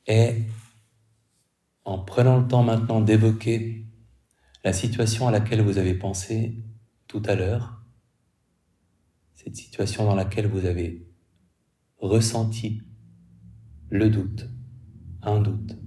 Et 0.07 0.43
en 1.83 1.99
prenant 1.99 2.39
le 2.39 2.47
temps 2.47 2.63
maintenant 2.63 3.01
d'évoquer 3.01 3.85
la 4.63 4.71
situation 4.71 5.27
à 5.27 5.31
laquelle 5.31 5.61
vous 5.61 5.77
avez 5.77 5.93
pensé 5.93 6.63
tout 7.07 7.21
à 7.25 7.35
l'heure, 7.35 7.81
cette 9.35 9.55
situation 9.55 10.05
dans 10.05 10.15
laquelle 10.15 10.47
vous 10.47 10.65
avez 10.65 11.07
ressenti 11.97 12.81
le 13.89 14.09
doute, 14.09 14.49
un 15.21 15.39
doute, 15.41 15.77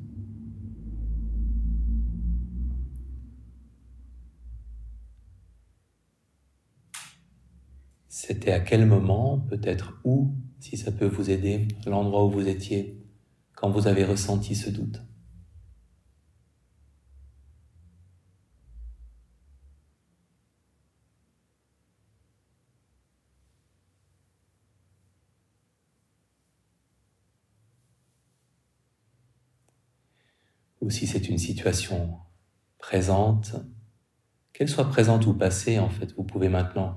C'était 8.31 8.53
à 8.53 8.61
quel 8.61 8.87
moment, 8.87 9.41
peut-être 9.49 9.99
où, 10.05 10.37
si 10.61 10.77
ça 10.77 10.93
peut 10.93 11.09
vous 11.09 11.31
aider, 11.31 11.67
l'endroit 11.85 12.25
où 12.25 12.31
vous 12.31 12.47
étiez 12.47 13.05
quand 13.57 13.71
vous 13.71 13.89
avez 13.89 14.05
ressenti 14.05 14.55
ce 14.55 14.71
doute? 14.71 15.03
ou 30.81 30.89
si 30.89 31.09
c'est 31.09 31.29
une 31.29 31.39
situation 31.39 32.17
présente, 32.79 33.57
qu'elle 34.53 34.69
soit 34.69 34.89
présente 34.89 35.27
ou 35.27 35.35
passée, 35.35 35.81
en 35.81 35.91
fait, 35.91 36.15
vous 36.17 36.25
pouvez 36.25 36.49
maintenant 36.49 36.97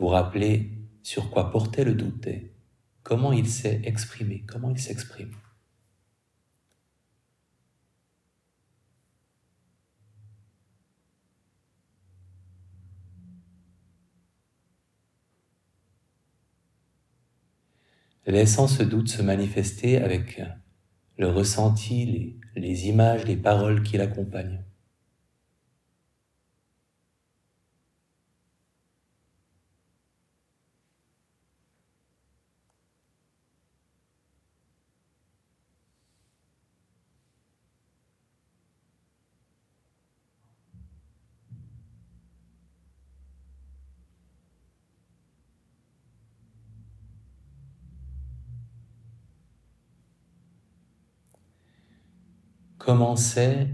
vous 0.00 0.08
rappeler 0.08 0.70
sur 1.02 1.30
quoi 1.30 1.50
portait 1.50 1.84
le 1.84 1.94
doute 1.94 2.28
comment 3.02 3.32
il 3.32 3.46
s'est 3.46 3.82
exprimé, 3.84 4.44
comment 4.46 4.70
il 4.70 4.78
s'exprime. 4.78 5.34
Laissant 18.26 18.68
ce 18.68 18.82
doute 18.82 19.08
se 19.08 19.22
manifester 19.22 19.98
avec 19.98 20.40
le 21.18 21.28
ressenti, 21.28 22.38
les 22.54 22.86
images, 22.86 23.26
les 23.26 23.36
paroles 23.36 23.82
qui 23.82 23.98
l'accompagnent. 23.98 24.62
Commençait 52.80 53.68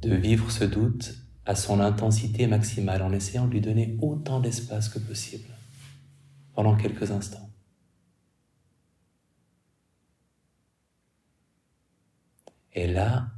de 0.00 0.14
vivre 0.14 0.50
ce 0.50 0.62
doute 0.62 1.16
à 1.44 1.56
son 1.56 1.80
intensité 1.80 2.46
maximale 2.46 3.02
en 3.02 3.12
essayant 3.12 3.46
de 3.46 3.50
lui 3.50 3.60
donner 3.60 3.98
autant 4.00 4.38
d'espace 4.40 4.88
que 4.88 5.00
possible 5.00 5.48
pendant 6.54 6.76
quelques 6.76 7.10
instants. 7.10 7.50
Et 12.72 12.86
là, 12.86 13.32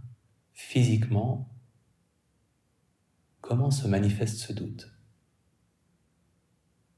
physiquement, 0.52 1.48
comment 3.40 3.70
se 3.70 3.88
manifeste 3.88 4.36
ce 4.36 4.52
doute? 4.52 4.92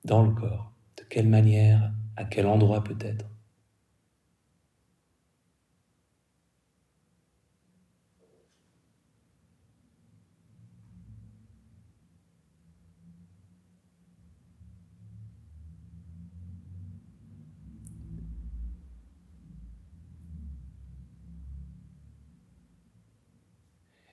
Dans 0.04 0.24
le 0.24 0.34
corps 0.34 0.72
De 0.96 1.04
quelle 1.04 1.28
manière 1.28 1.94
À 2.16 2.24
quel 2.24 2.46
endroit 2.46 2.82
peut-être? 2.82 3.26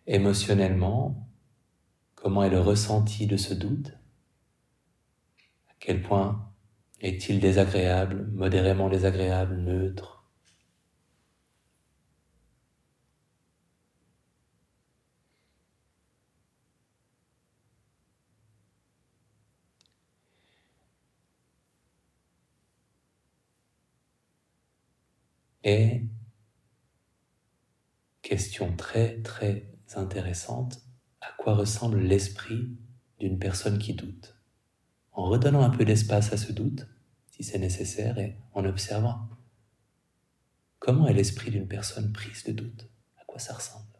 Émotionnellement, 0.07 1.29
comment 2.15 2.43
est 2.43 2.49
le 2.49 2.61
ressenti 2.61 3.27
de 3.27 3.37
ce 3.37 3.53
doute? 3.53 3.93
À 5.69 5.73
quel 5.79 6.01
point 6.01 6.51
est-il 7.01 7.39
désagréable, 7.39 8.27
modérément 8.33 8.89
désagréable, 8.89 9.57
neutre? 9.57 10.25
Et 25.65 26.05
question 28.23 28.75
très 28.75 29.21
très 29.21 29.74
intéressante, 29.95 30.81
à 31.21 31.27
quoi 31.37 31.55
ressemble 31.55 31.99
l'esprit 31.99 32.77
d'une 33.19 33.39
personne 33.39 33.79
qui 33.79 33.93
doute. 33.93 34.35
En 35.11 35.25
redonnant 35.25 35.61
un 35.61 35.69
peu 35.69 35.85
d'espace 35.85 36.33
à 36.33 36.37
ce 36.37 36.51
doute, 36.51 36.87
si 37.31 37.43
c'est 37.43 37.59
nécessaire, 37.59 38.17
et 38.17 38.37
en 38.53 38.65
observant 38.65 39.29
comment 40.79 41.07
est 41.07 41.13
l'esprit 41.13 41.51
d'une 41.51 41.67
personne 41.67 42.11
prise 42.11 42.43
de 42.43 42.51
doute, 42.51 42.89
à 43.17 43.25
quoi 43.25 43.39
ça 43.39 43.53
ressemble? 43.53 43.94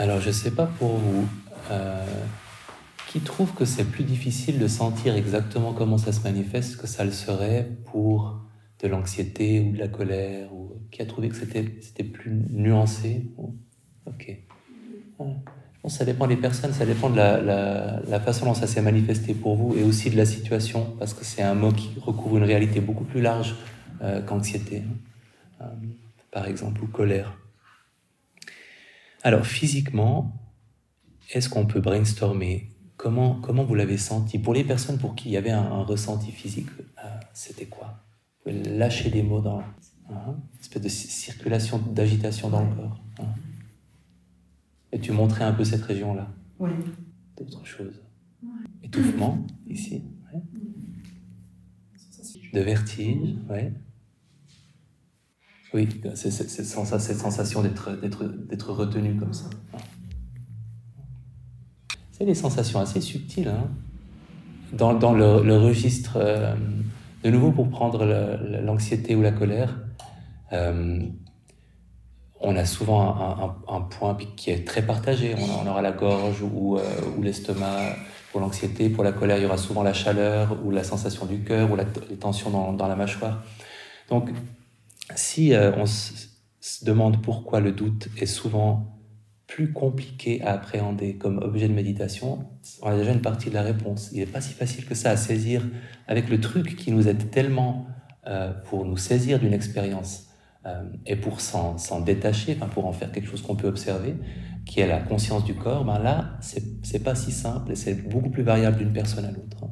Alors, 0.00 0.18
je 0.18 0.28
ne 0.28 0.32
sais 0.32 0.50
pas 0.50 0.64
pour 0.64 0.96
vous, 0.96 1.28
euh, 1.70 2.06
qui 3.08 3.20
trouve 3.20 3.52
que 3.52 3.66
c'est 3.66 3.84
plus 3.84 4.02
difficile 4.02 4.58
de 4.58 4.66
sentir 4.66 5.14
exactement 5.14 5.74
comment 5.74 5.98
ça 5.98 6.10
se 6.10 6.22
manifeste 6.22 6.80
que 6.80 6.86
ça 6.86 7.04
le 7.04 7.10
serait 7.10 7.68
pour 7.92 8.40
de 8.82 8.88
l'anxiété 8.88 9.60
ou 9.60 9.72
de 9.72 9.78
la 9.78 9.88
colère, 9.88 10.54
ou 10.54 10.72
qui 10.90 11.02
a 11.02 11.04
trouvé 11.04 11.28
que 11.28 11.36
c'était 11.36 12.02
plus 12.02 12.32
nuancé 12.48 13.26
Ok. 14.06 14.38
Je 15.18 15.24
pense 15.82 15.92
que 15.92 15.98
ça 15.98 16.06
dépend 16.06 16.26
des 16.26 16.36
personnes, 16.36 16.72
ça 16.72 16.86
dépend 16.86 17.10
de 17.10 17.16
la, 17.16 18.00
la 18.00 18.20
façon 18.20 18.46
dont 18.46 18.54
ça 18.54 18.66
s'est 18.66 18.80
manifesté 18.80 19.34
pour 19.34 19.54
vous 19.54 19.76
et 19.76 19.82
aussi 19.82 20.08
de 20.08 20.16
la 20.16 20.24
situation, 20.24 20.94
parce 20.98 21.12
que 21.12 21.26
c'est 21.26 21.42
un 21.42 21.54
mot 21.54 21.72
qui 21.72 21.90
recouvre 22.00 22.38
une 22.38 22.44
réalité 22.44 22.80
beaucoup 22.80 23.04
plus 23.04 23.20
large 23.20 23.54
euh, 24.00 24.22
qu'anxiété, 24.22 24.78
hein. 24.78 25.64
euh, 25.66 25.66
par 26.30 26.46
exemple, 26.46 26.82
ou 26.82 26.86
colère. 26.86 27.36
Alors, 29.22 29.44
physiquement, 29.46 30.32
est-ce 31.32 31.48
qu'on 31.48 31.66
peut 31.66 31.80
brainstormer? 31.80 32.70
Comment, 32.96 33.40
comment 33.40 33.64
vous 33.64 33.74
l'avez 33.74 33.98
senti? 33.98 34.38
Pour 34.38 34.54
les 34.54 34.64
personnes 34.64 34.98
pour 34.98 35.14
qui 35.14 35.28
il 35.28 35.32
y 35.32 35.36
avait 35.36 35.50
un, 35.50 35.82
ressenti 35.82 36.32
physique, 36.32 36.68
euh, 37.04 37.08
c'était 37.32 37.66
quoi? 37.66 38.04
Vous 38.44 38.50
pouvez 38.50 38.62
lâcher 38.76 39.10
des 39.10 39.22
mots 39.22 39.40
dans 39.40 39.60
hein, 40.10 40.36
une 40.54 40.60
espèce 40.60 40.82
de 40.82 40.88
circulation, 40.88 41.78
d'agitation 41.78 42.50
dans 42.50 42.62
le 42.62 42.74
corps. 42.74 43.00
Hein. 43.20 43.24
Et 44.92 44.98
tu 44.98 45.12
montrais 45.12 45.44
un 45.44 45.52
peu 45.52 45.64
cette 45.64 45.82
région-là? 45.82 46.28
Oui. 46.58 46.70
D'autres 47.36 47.64
choses. 47.64 48.02
Étouffement, 48.82 49.46
ici. 49.66 50.02
De 52.52 52.60
vertige, 52.60 53.36
ouais. 53.48 53.72
Oui, 55.72 55.88
c'est 56.14 56.30
cette, 56.30 56.50
sensation 56.50 57.62
d'être 57.62 58.72
retenu 58.72 59.14
comme 59.16 59.32
ça. 59.32 59.44
C'est 62.10 62.24
des 62.24 62.34
sensations 62.34 62.80
assez 62.80 63.00
subtiles. 63.00 63.48
Hein. 63.48 63.68
dans, 64.72 65.12
le, 65.12 65.56
registre, 65.56 66.16
euh, 66.16 66.54
de 67.22 67.30
nouveau 67.30 67.52
pour 67.52 67.70
prendre 67.70 68.04
l'anxiété 68.62 69.14
ou 69.14 69.22
la 69.22 69.32
colère, 69.32 69.78
euh, 70.52 71.00
on 72.40 72.56
a 72.56 72.64
souvent 72.64 73.56
un, 73.68 73.80
point 73.82 74.18
qui 74.36 74.50
est 74.50 74.66
très 74.66 74.82
partagé. 74.82 75.34
On, 75.38 75.66
aura 75.66 75.82
la 75.82 75.92
gorge 75.92 76.42
ou, 76.42 76.78
euh, 76.78 76.82
ou 77.16 77.22
l'estomac 77.22 77.96
pour 78.32 78.40
l'anxiété. 78.40 78.88
Pour 78.88 79.04
la 79.04 79.12
colère, 79.12 79.38
il 79.38 79.44
y 79.44 79.46
aura 79.46 79.58
souvent 79.58 79.82
la 79.82 79.92
chaleur 79.92 80.58
ou 80.64 80.70
la 80.70 80.82
sensation 80.82 81.26
du 81.26 81.40
cœur 81.40 81.70
ou 81.70 81.76
les 81.76 82.16
tensions 82.16 82.50
dans, 82.50 82.72
dans 82.72 82.88
la 82.88 82.96
mâchoire. 82.96 83.44
Donc, 84.08 84.30
si 85.16 85.54
euh, 85.54 85.72
on 85.76 85.86
se 85.86 86.84
demande 86.84 87.22
pourquoi 87.22 87.60
le 87.60 87.72
doute 87.72 88.08
est 88.18 88.26
souvent 88.26 89.00
plus 89.50 89.72
compliqué 89.72 90.40
à 90.42 90.52
appréhender 90.52 91.16
comme 91.16 91.38
objet 91.38 91.68
de 91.68 91.74
méditation, 91.74 92.46
on 92.82 92.88
a 92.88 92.96
déjà 92.96 93.12
une 93.12 93.20
partie 93.20 93.50
de 93.50 93.54
la 93.54 93.62
réponse. 93.62 94.10
Il 94.12 94.20
n'est 94.20 94.26
pas 94.26 94.40
si 94.40 94.52
facile 94.52 94.86
que 94.86 94.94
ça 94.94 95.10
à 95.10 95.16
saisir 95.16 95.66
avec 96.06 96.28
le 96.28 96.40
truc 96.40 96.76
qui 96.76 96.92
nous 96.92 97.08
aide 97.08 97.30
tellement 97.30 97.86
euh, 98.28 98.52
pour 98.52 98.84
nous 98.84 98.96
saisir 98.96 99.40
d'une 99.40 99.52
expérience 99.52 100.28
euh, 100.66 100.84
et 101.04 101.16
pour 101.16 101.40
s'en 101.40 102.00
détacher, 102.00 102.56
enfin 102.56 102.68
pour 102.68 102.86
en 102.86 102.92
faire 102.92 103.10
quelque 103.10 103.28
chose 103.28 103.42
qu'on 103.42 103.56
peut 103.56 103.66
observer, 103.66 104.14
qui 104.66 104.80
est 104.80 104.86
la 104.86 105.00
conscience 105.00 105.44
du 105.44 105.54
corps, 105.54 105.84
ben 105.84 105.98
là, 105.98 106.38
c'est 106.40 107.02
pas 107.02 107.16
si 107.16 107.32
simple 107.32 107.72
et 107.72 107.76
c'est 107.76 108.08
beaucoup 108.08 108.30
plus 108.30 108.44
variable 108.44 108.78
d'une 108.78 108.92
personne 108.92 109.24
à 109.24 109.32
l'autre. 109.32 109.64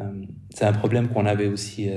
Euh, 0.00 0.24
c'est 0.50 0.64
un 0.64 0.72
problème 0.72 1.08
qu'on 1.08 1.26
avait 1.26 1.46
aussi 1.46 1.88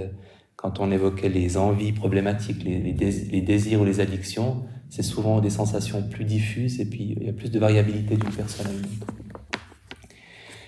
quand 0.59 0.81
on 0.81 0.91
évoquait 0.91 1.29
les 1.29 1.55
envies 1.55 1.93
problématiques, 1.93 2.65
les, 2.65 2.79
les, 2.81 3.41
désirs 3.41 3.79
ou 3.79 3.85
les 3.85 4.01
addictions. 4.01 4.65
C'est 4.89 5.03
souvent 5.03 5.39
des 5.39 5.49
sensations 5.49 6.05
plus 6.09 6.25
diffuses 6.25 6.81
et 6.81 6.85
puis 6.85 7.15
il 7.15 7.23
y 7.23 7.29
a 7.29 7.33
plus 7.33 7.49
de 7.49 7.57
variabilité 7.57 8.17
d'une 8.17 8.35
personne 8.35 8.67
à 8.67 8.71
une 8.71 8.79
autre. 8.79 9.13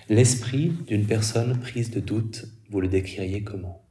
L'esprit 0.08 0.70
d'une 0.86 1.06
personne 1.06 1.60
prise 1.60 1.90
de 1.90 2.00
doute, 2.00 2.46
vous 2.70 2.80
le 2.80 2.88
décririez 2.88 3.44
comment? 3.44 3.86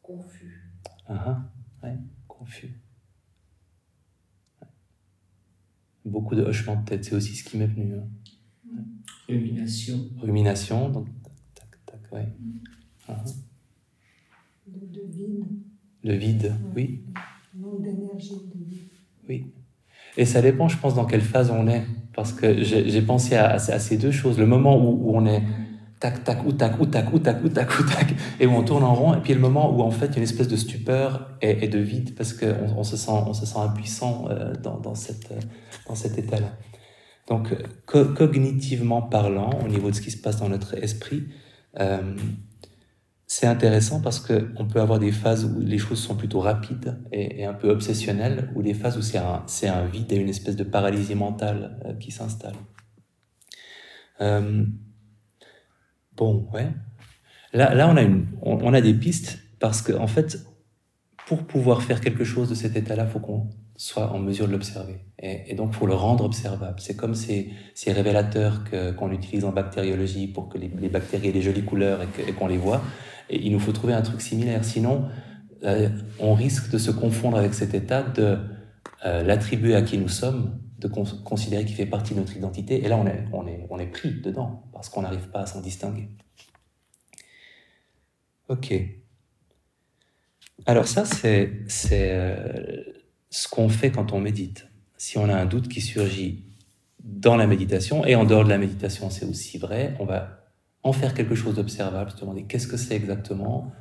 Confus. 0.00 0.72
Ah, 1.06 1.24
ah 1.26 1.86
ouais, 1.86 1.98
confus. 2.26 2.80
Beaucoup 6.06 6.34
de 6.34 6.42
hochements 6.42 6.80
de 6.80 6.86
tête, 6.86 7.04
c'est 7.04 7.14
aussi 7.14 7.36
ce 7.36 7.44
qui 7.44 7.58
m'est 7.58 7.66
venu. 7.66 7.94
Hein. 7.94 8.06
Rumination. 9.28 10.08
Rumination, 10.18 10.88
donc 10.88 11.08
tac, 11.54 11.68
tac, 11.84 12.12
ouais. 12.12 12.28
Uh 13.08 13.12
de, 14.66 15.00
vide. 15.06 15.44
Le 16.02 16.14
vide, 16.14 16.54
oui. 16.74 17.04
Manque 17.54 17.82
d'énergie, 17.82 18.30
de 18.54 18.64
vide. 18.64 18.88
Oui. 19.28 19.52
Et 20.16 20.24
ça 20.24 20.40
dépend, 20.40 20.68
je 20.68 20.78
pense, 20.78 20.94
dans 20.94 21.04
quelle 21.04 21.20
phase 21.20 21.50
on 21.50 21.66
est. 21.66 21.84
Parce 22.14 22.32
que 22.32 22.62
j'ai 22.62 23.02
pensé 23.02 23.34
à, 23.34 23.54
à, 23.54 23.58
ces 23.58 23.96
deux 23.96 24.12
choses. 24.12 24.38
Le 24.38 24.46
moment 24.46 24.76
où, 24.76 25.10
où 25.10 25.16
on 25.16 25.26
est 25.26 25.42
tac, 25.98 26.22
tac, 26.22 26.44
ou 26.46 26.52
tac, 26.52 26.78
ou 26.80 26.86
tac, 26.86 27.12
ou 27.12 27.18
tac, 27.18 27.42
ou 27.42 27.48
tac, 27.48 27.80
ou 27.80 27.82
tac, 27.82 28.14
et 28.38 28.46
où 28.46 28.52
on 28.52 28.62
tourne 28.62 28.84
en 28.84 28.94
rond, 28.94 29.14
et 29.14 29.20
puis 29.20 29.34
le 29.34 29.40
moment 29.40 29.74
où 29.74 29.80
en 29.80 29.90
fait 29.90 30.06
il 30.06 30.12
y 30.12 30.14
a 30.14 30.18
une 30.18 30.24
espèce 30.24 30.48
de 30.48 30.56
stupeur 30.56 31.30
et, 31.40 31.66
de 31.66 31.78
vide, 31.78 32.14
parce 32.14 32.32
qu'on 32.34 32.74
on 32.76 32.84
se, 32.84 32.96
sent, 32.96 33.10
on 33.10 33.32
se 33.32 33.46
sent 33.46 33.58
impuissant 33.58 34.26
euh, 34.28 34.52
dans, 34.62 34.78
dans, 34.78 34.94
cette, 34.94 35.32
euh, 35.32 35.40
dans 35.88 35.94
cet 35.94 36.18
état-là. 36.18 36.52
Donc, 37.26 37.56
cognitivement 37.86 39.00
parlant, 39.00 39.50
au 39.64 39.68
niveau 39.68 39.90
de 39.90 39.96
ce 39.96 40.02
qui 40.02 40.10
se 40.10 40.18
passe 40.18 40.36
dans 40.36 40.50
notre 40.50 40.76
esprit, 40.76 41.24
euh, 41.80 42.14
c'est 43.26 43.46
intéressant 43.46 44.00
parce 44.00 44.20
qu'on 44.20 44.66
peut 44.66 44.80
avoir 44.80 44.98
des 44.98 45.12
phases 45.12 45.44
où 45.44 45.60
les 45.60 45.78
choses 45.78 45.98
sont 45.98 46.14
plutôt 46.14 46.40
rapides 46.40 46.98
et, 47.10 47.44
un 47.44 47.54
peu 47.54 47.70
obsessionnelles, 47.70 48.50
ou 48.54 48.62
des 48.62 48.74
phases 48.74 48.98
où 48.98 49.02
c'est 49.02 49.68
un, 49.68 49.86
vide 49.86 50.12
et 50.12 50.16
une 50.16 50.28
espèce 50.28 50.56
de 50.56 50.64
paralysie 50.64 51.14
mentale 51.14 51.96
qui 52.00 52.10
s'installe. 52.10 52.54
Bon, 56.16 56.48
ouais. 56.52 56.68
Là, 57.52 57.74
là 57.74 57.88
on, 57.88 57.96
a 57.96 58.04
on, 58.42 58.74
a 58.74 58.80
des 58.80 58.94
pistes 58.94 59.38
parce 59.58 59.82
qu'en 59.82 60.02
en 60.02 60.06
fait, 60.06 60.38
pour 61.26 61.44
pouvoir 61.44 61.82
faire 61.82 62.00
quelque 62.00 62.24
chose 62.24 62.48
de 62.48 62.54
cet 62.54 62.76
état-là, 62.76 63.04
il 63.04 63.10
faut 63.10 63.20
qu'on 63.20 63.48
soit 63.76 64.12
en 64.12 64.18
mesure 64.18 64.46
de 64.46 64.52
l'observer. 64.52 65.00
Et, 65.18 65.54
donc, 65.54 65.70
il 65.72 65.76
faut 65.76 65.86
le 65.86 65.94
rendre 65.94 66.24
observable. 66.24 66.78
C'est 66.78 66.96
comme 66.96 67.14
ces, 67.14 67.50
ces 67.74 67.92
révélateurs 67.92 68.62
qu'on 68.96 69.10
utilise 69.10 69.44
en 69.44 69.52
bactériologie 69.52 70.28
pour 70.28 70.48
que 70.48 70.58
les, 70.58 70.68
bactéries 70.68 71.28
aient 71.28 71.32
des 71.32 71.42
jolies 71.42 71.64
couleurs 71.64 72.00
et 72.02 72.32
qu'on 72.32 72.46
les 72.46 72.58
voit. 72.58 72.82
Et 73.30 73.44
il 73.44 73.52
nous 73.52 73.60
faut 73.60 73.72
trouver 73.72 73.94
un 73.94 74.02
truc 74.02 74.20
similaire. 74.20 74.64
Sinon, 74.64 75.08
euh, 75.64 75.88
on 76.18 76.34
risque 76.34 76.70
de 76.70 76.78
se 76.78 76.90
confondre 76.90 77.36
avec 77.36 77.54
cet 77.54 77.74
état, 77.74 78.02
de 78.02 78.38
euh, 79.06 79.22
l'attribuer 79.22 79.74
à 79.74 79.82
qui 79.82 79.98
nous 79.98 80.08
sommes, 80.08 80.60
de 80.78 80.88
considérer 80.88 81.64
qu'il 81.64 81.76
fait 81.76 81.86
partie 81.86 82.14
de 82.14 82.20
notre 82.20 82.36
identité. 82.36 82.84
Et 82.84 82.88
là, 82.88 82.96
on 82.96 83.06
est, 83.06 83.24
on 83.32 83.46
est, 83.46 83.66
on 83.70 83.78
est 83.78 83.86
pris 83.86 84.20
dedans, 84.20 84.64
parce 84.72 84.88
qu'on 84.88 85.02
n'arrive 85.02 85.28
pas 85.28 85.40
à 85.40 85.46
s'en 85.46 85.60
distinguer. 85.60 86.08
Ok. 88.48 88.74
Alors 90.66 90.86
ça, 90.86 91.04
c'est 91.04 91.50
euh, 91.92 92.82
ce 93.30 93.48
qu'on 93.48 93.68
fait 93.68 93.90
quand 93.90 94.12
on 94.12 94.20
médite. 94.20 94.68
Si 94.98 95.18
on 95.18 95.28
a 95.28 95.34
un 95.34 95.46
doute 95.46 95.68
qui 95.68 95.80
surgit 95.80 96.44
dans 97.02 97.36
la 97.36 97.46
méditation, 97.46 98.04
et 98.04 98.14
en 98.14 98.24
dehors 98.24 98.44
de 98.44 98.48
la 98.50 98.58
méditation, 98.58 99.10
c'est 99.10 99.26
aussi 99.26 99.58
vrai, 99.58 99.94
on 99.98 100.04
va 100.04 100.43
en 100.84 100.92
faire 100.92 101.14
quelque 101.14 101.34
chose 101.34 101.56
d'observable, 101.56 102.10
se 102.10 102.20
demander 102.20 102.44
qu'est-ce 102.44 102.68
que 102.68 102.76
c'est 102.76 102.94
exactement, 102.94 103.72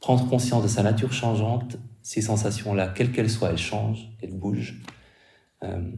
prendre 0.00 0.28
conscience 0.28 0.62
de 0.62 0.68
sa 0.68 0.82
nature 0.82 1.12
changeante, 1.12 1.78
ces 2.02 2.22
sensations-là, 2.22 2.88
quelles 2.88 3.10
qu'elles 3.10 3.30
soient, 3.30 3.50
elles 3.50 3.58
changent, 3.58 4.08
elles 4.22 4.34
bougent. 4.34 4.80
Euh, 5.64 5.90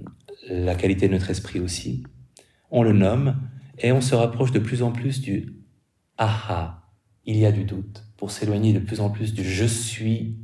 la 0.48 0.74
qualité 0.74 1.06
de 1.06 1.12
notre 1.12 1.28
esprit 1.30 1.60
aussi. 1.60 2.02
On 2.70 2.82
le 2.82 2.92
nomme 2.92 3.36
et 3.78 3.92
on 3.92 4.00
se 4.00 4.14
rapproche 4.14 4.52
de 4.52 4.58
plus 4.58 4.82
en 4.82 4.90
plus 4.90 5.20
du 5.20 5.54
aha, 6.16 6.88
il 7.24 7.36
y 7.36 7.44
a 7.44 7.52
du 7.52 7.64
doute, 7.64 8.04
pour 8.16 8.30
s'éloigner 8.30 8.72
de 8.72 8.78
plus 8.78 9.00
en 9.00 9.10
plus 9.10 9.34
du 9.34 9.44
je 9.44 9.64
suis 9.64 10.38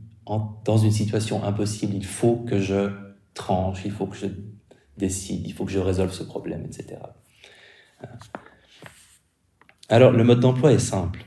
dans 0.65 0.77
une 0.77 0.91
situation 0.91 1.45
impossible, 1.45 1.95
il 1.95 2.05
faut 2.05 2.37
que 2.37 2.59
je 2.59 2.91
tranche, 3.33 3.85
il 3.85 3.93
faut 3.93 4.07
que 4.07 4.17
je 4.17 4.27
décide, 4.97 5.47
il 5.47 5.53
faut 5.53 5.65
que 5.65 5.71
je 5.71 5.79
résolve 5.79 6.13
ce 6.13 6.25
problème, 6.25 6.65
etc. 6.65 6.97
Alors 9.89 10.13
le 10.13 10.25
mode 10.25 10.41
d'emploi 10.41 10.73
est 10.73 10.79
simple, 10.79 11.25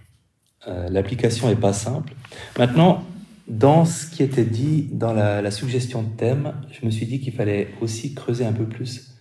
euh, 0.67 0.89
l'application 0.89 1.48
n'est 1.48 1.56
pas 1.56 1.74
simple. 1.74 2.13
Maintenant, 2.58 3.04
dans 3.48 3.86
ce 3.86 4.06
qui 4.06 4.22
était 4.22 4.45
dit 4.45 4.89
dans 4.91 5.13
la, 5.13 5.50
suggestion 5.52 6.04
de 6.04 6.10
thème, 6.10 6.54
je 6.72 6.86
me 6.86 6.91
suis 6.91 7.06
dit 7.06 7.19
qu'il 7.19 7.34
fallait 7.34 7.69
aussi 7.82 8.13
creuser 8.13 8.45
un 8.45 8.54
peu 8.54 8.65
plus 8.65 9.15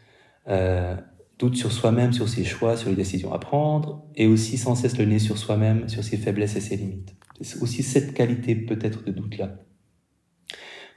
euh, 0.48 0.96
doute 1.38 1.56
sur 1.56 1.72
soi-même, 1.72 2.12
sur 2.12 2.28
ses 2.28 2.44
choix, 2.44 2.76
sur 2.76 2.90
les 2.90 2.96
décisions 2.96 3.32
à 3.32 3.38
prendre, 3.38 4.04
et 4.16 4.26
aussi 4.26 4.58
sans 4.58 4.74
cesse 4.74 4.98
le 4.98 5.04
nez 5.04 5.18
sur 5.18 5.38
soi-même, 5.38 5.88
sur 5.88 6.02
ses 6.04 6.16
faiblesses 6.16 6.56
et 6.56 6.60
ses 6.60 6.76
limites. 6.76 7.14
C'est 7.40 7.62
aussi 7.62 7.82
cette 7.82 8.14
qualité 8.14 8.56
peut-être 8.56 9.04
de 9.04 9.12
doute-là. 9.12 9.54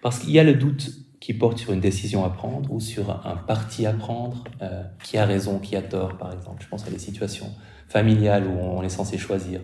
Parce 0.02 0.20
qu'il 0.20 0.32
y 0.32 0.40
a 0.40 0.44
le 0.44 0.56
doute 0.56 0.92
qui 1.20 1.36
porte 1.36 1.60
sur 1.60 1.72
une 1.72 1.80
décision 1.80 2.26
à 2.26 2.32
prendre 2.32 2.74
ou 2.74 2.80
sur 2.80 3.12
un 3.26 3.36
parti 3.36 3.86
à 3.86 3.94
prendre, 3.94 4.44
euh, 4.64 4.84
qui 5.04 5.18
a 5.20 5.26
raison, 5.26 5.60
qui 5.60 5.76
a 5.76 5.84
tort, 5.84 6.18
par 6.18 6.34
exemple. 6.34 6.64
Je 6.64 6.68
pense 6.68 6.88
à 6.88 6.90
des 6.90 6.98
situations 6.98 7.54
familiales 7.92 8.48
où 8.48 8.58
on 8.58 8.82
est 8.84 8.90
censé 8.90 9.18
choisir 9.18 9.62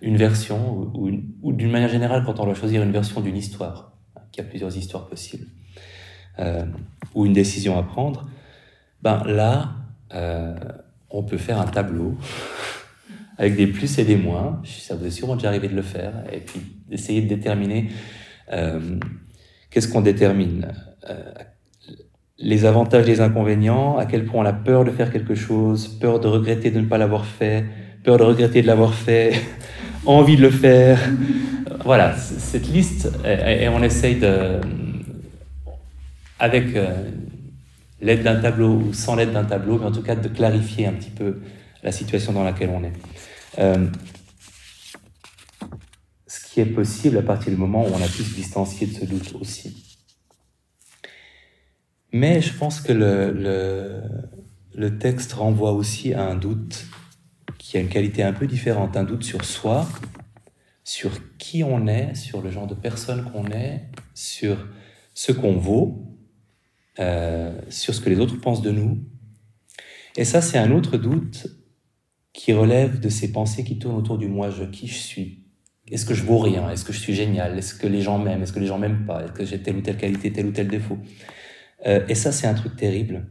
une 0.00 0.16
version, 0.16 0.90
ou, 1.42 1.52
d'une 1.52 1.70
manière 1.70 1.88
générale, 1.88 2.24
quand 2.24 2.38
on 2.40 2.44
doit 2.44 2.54
choisir 2.54 2.82
une 2.82 2.92
version 2.92 3.20
d'une 3.20 3.36
histoire, 3.36 3.96
qu'il 4.30 4.44
y 4.44 4.46
a 4.46 4.48
plusieurs 4.48 4.76
histoires 4.76 5.06
possibles, 5.06 5.46
euh, 6.38 6.66
ou 7.14 7.26
une 7.26 7.32
décision 7.32 7.78
à 7.78 7.82
prendre, 7.82 8.28
ben 9.02 9.22
là, 9.24 9.72
euh, 10.14 10.54
on 11.10 11.22
peut 11.22 11.38
faire 11.38 11.60
un 11.60 11.66
tableau 11.66 12.16
avec 13.38 13.56
des 13.56 13.66
plus 13.66 13.98
et 13.98 14.04
des 14.04 14.16
moins. 14.16 14.60
Ça 14.64 14.94
vous 14.94 15.06
est 15.06 15.10
sûrement 15.10 15.36
déjà 15.36 15.48
arrivé 15.48 15.68
de 15.68 15.76
le 15.76 15.82
faire, 15.82 16.12
et 16.32 16.40
puis 16.40 16.60
d'essayer 16.88 17.22
de 17.22 17.28
déterminer 17.28 17.90
euh, 18.52 18.98
qu'est-ce 19.70 19.88
qu'on 19.88 20.02
détermine. 20.02 20.72
Les 22.38 22.64
avantages, 22.64 23.06
les 23.06 23.20
inconvénients, 23.20 23.96
à 23.96 24.06
quel 24.06 24.24
point 24.24 24.42
on 24.42 24.46
a 24.46 24.52
peur 24.52 24.84
de 24.84 24.90
faire 24.90 25.12
quelque 25.12 25.34
chose, 25.34 25.88
peur 25.88 26.20
de 26.20 26.26
regretter 26.26 26.70
de 26.70 26.80
ne 26.80 26.86
pas 26.86 26.98
l'avoir 26.98 27.26
fait, 27.26 27.64
peur 28.02 28.18
de 28.18 28.24
regretter 28.24 28.62
de 28.62 28.66
l'avoir 28.66 28.94
fait, 28.94 29.32
envie 30.06 30.36
de 30.36 30.42
le 30.42 30.50
faire. 30.50 30.98
Voilà, 31.84 32.16
cette 32.16 32.68
liste, 32.68 33.10
et, 33.24 33.68
on 33.68 33.82
essaye 33.82 34.16
de, 34.16 34.60
avec 36.38 36.74
euh, 36.74 37.10
l'aide 38.00 38.22
d'un 38.22 38.40
tableau 38.40 38.74
ou 38.74 38.92
sans 38.92 39.16
l'aide 39.16 39.32
d'un 39.32 39.44
tableau, 39.44 39.78
mais 39.78 39.86
en 39.86 39.92
tout 39.92 40.02
cas 40.02 40.16
de 40.16 40.28
clarifier 40.28 40.86
un 40.86 40.92
petit 40.92 41.10
peu 41.10 41.40
la 41.82 41.92
situation 41.92 42.32
dans 42.32 42.44
laquelle 42.44 42.70
on 42.70 42.82
est. 42.82 42.92
Euh, 43.58 43.86
ce 46.26 46.52
qui 46.52 46.60
est 46.60 46.66
possible 46.66 47.18
à 47.18 47.22
partir 47.22 47.52
du 47.52 47.58
moment 47.58 47.84
où 47.84 47.90
on 47.92 48.02
a 48.02 48.08
pu 48.08 48.22
se 48.22 48.34
distancier 48.34 48.86
de 48.86 48.92
ce 48.92 49.04
doute 49.04 49.34
aussi. 49.40 49.93
Mais 52.14 52.40
je 52.40 52.56
pense 52.56 52.80
que 52.80 52.92
le, 52.92 54.00
le, 54.72 54.98
texte 55.00 55.32
renvoie 55.32 55.72
aussi 55.72 56.14
à 56.14 56.24
un 56.24 56.36
doute 56.36 56.86
qui 57.58 57.76
a 57.76 57.80
une 57.80 57.88
qualité 57.88 58.22
un 58.22 58.32
peu 58.32 58.46
différente, 58.46 58.96
un 58.96 59.02
doute 59.02 59.24
sur 59.24 59.44
soi, 59.44 59.88
sur 60.84 61.10
qui 61.38 61.64
on 61.64 61.88
est, 61.88 62.14
sur 62.14 62.40
le 62.40 62.52
genre 62.52 62.68
de 62.68 62.76
personne 62.76 63.28
qu'on 63.32 63.46
est, 63.46 63.88
sur 64.14 64.56
ce 65.12 65.32
qu'on 65.32 65.56
vaut, 65.56 66.16
euh, 67.00 67.60
sur 67.68 67.92
ce 67.92 68.00
que 68.00 68.10
les 68.10 68.20
autres 68.20 68.40
pensent 68.40 68.62
de 68.62 68.70
nous. 68.70 69.02
Et 70.16 70.24
ça, 70.24 70.40
c'est 70.40 70.58
un 70.58 70.70
autre 70.70 70.96
doute 70.96 71.48
qui 72.32 72.52
relève 72.52 73.00
de 73.00 73.08
ces 73.08 73.32
pensées 73.32 73.64
qui 73.64 73.80
tournent 73.80 73.96
autour 73.96 74.18
du 74.18 74.28
moi, 74.28 74.50
je, 74.50 74.62
qui 74.62 74.86
je 74.86 74.98
suis. 74.98 75.42
Est-ce 75.90 76.06
que 76.06 76.14
je 76.14 76.22
vaux 76.22 76.38
rien? 76.38 76.70
Est-ce 76.70 76.84
que 76.84 76.92
je 76.92 77.00
suis 77.00 77.14
génial? 77.14 77.58
Est-ce 77.58 77.74
que 77.74 77.88
les 77.88 78.02
gens 78.02 78.20
m'aiment? 78.20 78.44
Est-ce 78.44 78.52
que 78.52 78.60
les 78.60 78.68
gens 78.68 78.78
m'aiment 78.78 79.04
pas? 79.04 79.24
Est-ce 79.24 79.32
que 79.32 79.44
j'ai 79.44 79.60
telle 79.60 79.78
ou 79.78 79.80
telle 79.80 79.96
qualité, 79.96 80.32
tel 80.32 80.46
ou 80.46 80.52
tel 80.52 80.68
défaut? 80.68 80.98
Et 81.84 82.14
ça, 82.14 82.32
c'est 82.32 82.46
un 82.46 82.54
truc 82.54 82.76
terrible. 82.76 83.26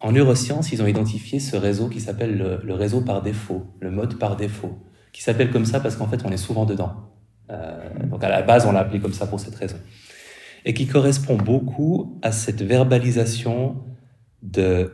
En 0.00 0.12
neurosciences, 0.12 0.70
ils 0.70 0.82
ont 0.82 0.86
identifié 0.86 1.40
ce 1.40 1.56
réseau 1.56 1.88
qui 1.88 2.00
s'appelle 2.00 2.60
le, 2.62 2.74
réseau 2.74 3.00
par 3.00 3.22
défaut, 3.22 3.66
le 3.80 3.90
mode 3.90 4.18
par 4.18 4.36
défaut, 4.36 4.78
qui 5.12 5.22
s'appelle 5.22 5.50
comme 5.50 5.64
ça 5.64 5.80
parce 5.80 5.96
qu'en 5.96 6.06
fait, 6.06 6.24
on 6.24 6.30
est 6.30 6.36
souvent 6.36 6.66
dedans. 6.66 6.92
Euh, 7.50 8.06
donc 8.06 8.22
à 8.22 8.28
la 8.28 8.42
base, 8.42 8.64
on 8.66 8.72
l'a 8.72 8.80
appelé 8.80 9.00
comme 9.00 9.12
ça 9.12 9.26
pour 9.26 9.40
cette 9.40 9.56
raison. 9.56 9.76
Et 10.64 10.72
qui 10.72 10.86
correspond 10.86 11.36
beaucoup 11.36 12.18
à 12.22 12.30
cette 12.30 12.62
verbalisation 12.62 13.82
de 14.42 14.92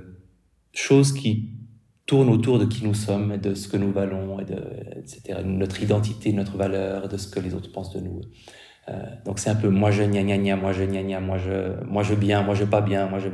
choses 0.73 1.13
qui 1.13 1.51
tournent 2.07 2.31
autour 2.31 2.59
de 2.59 2.65
qui 2.65 2.85
nous 2.85 2.95
sommes, 2.95 3.33
et 3.33 3.39
de 3.39 3.55
ce 3.55 3.69
que 3.69 3.77
nous 3.77 3.93
valons, 3.93 4.41
et 4.41 4.45
de, 4.45 4.63
etc., 4.97 5.41
notre 5.45 5.83
identité, 5.83 6.33
notre 6.33 6.57
valeur, 6.57 7.09
de 7.09 7.17
ce 7.19 7.29
que 7.29 7.41
les 7.41 7.55
autres 7.55 7.73
pensent 7.73 7.95
de 7.95 8.01
nous. 8.01 8.21
Donc 9.25 9.39
c'est 9.39 9.51
un 9.51 9.55
peu 9.55 9.69
moi 9.69 9.91
je 9.91 10.03
gna 10.03 10.23
gna 10.23 10.37
gna, 10.37 10.57
moi 10.57 10.73
je 10.73 10.85
gna 10.85 11.03
gna, 11.03 11.21
moi 11.21 11.39
je, 11.39 11.83
moi 11.85 12.03
je 12.03 12.15
bien, 12.15 12.43
moi 12.43 12.55
je 12.55 12.65
pas 12.65 12.81
bien, 12.81 13.07
moi 13.07 13.19
je... 13.19 13.29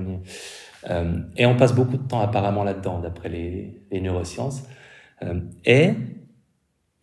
et 1.37 1.47
on 1.47 1.57
passe 1.57 1.75
beaucoup 1.75 1.97
de 1.97 2.07
temps 2.07 2.21
apparemment 2.21 2.65
là-dedans, 2.65 3.01
d'après 3.01 3.29
les, 3.29 4.01
neurosciences. 4.01 4.63
et 5.65 5.95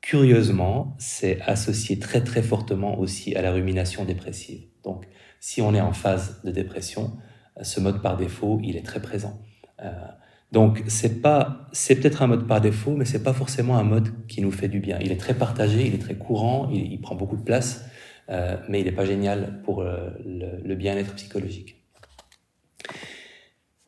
curieusement, 0.02 0.96
c'est 1.00 1.42
associé 1.42 2.00
très 2.00 2.24
très 2.24 2.42
fortement 2.42 2.98
aussi 3.00 3.36
à 3.36 3.42
la 3.42 3.52
rumination 3.52 4.06
dépressive. 4.06 4.62
Donc 4.84 5.06
si 5.40 5.62
on 5.62 5.74
est 5.74 5.82
en 5.82 5.92
phase 5.92 6.42
de 6.44 6.52
dépression, 6.52 7.18
ce 7.62 7.80
mode 7.80 8.02
par 8.02 8.18
défaut, 8.18 8.60
il 8.64 8.78
est 8.78 8.86
très 8.86 9.02
présent. 9.02 9.40
Euh, 9.84 9.92
donc 10.52 10.84
c'est 10.88 11.22
pas, 11.22 11.68
c'est 11.74 11.96
peut-être 11.96 12.22
un 12.22 12.28
mode 12.28 12.48
par 12.48 12.62
défaut, 12.62 12.92
mais 12.96 13.06
c'est 13.06 13.24
pas 13.24 13.34
forcément 13.34 13.78
un 13.78 13.84
mode 13.84 14.10
qui 14.28 14.42
nous 14.42 14.52
fait 14.52 14.70
du 14.70 14.80
bien. 14.80 14.98
Il 15.02 15.12
est 15.12 15.18
très 15.18 15.34
partagé, 15.34 15.86
il 15.86 15.94
est 15.94 16.00
très 16.00 16.16
courant, 16.16 16.70
il, 16.72 17.00
prend 17.02 17.16
beaucoup 17.16 17.36
de 17.36 17.44
place, 17.44 17.86
euh, 18.30 18.58
mais 18.68 18.82
il 18.82 18.86
n'est 18.86 18.92
pas 18.92 19.06
génial 19.06 19.62
pour 19.64 19.82
euh, 19.82 20.10
le, 20.26 20.76
bien-être 20.76 21.14
psychologique. 21.16 21.84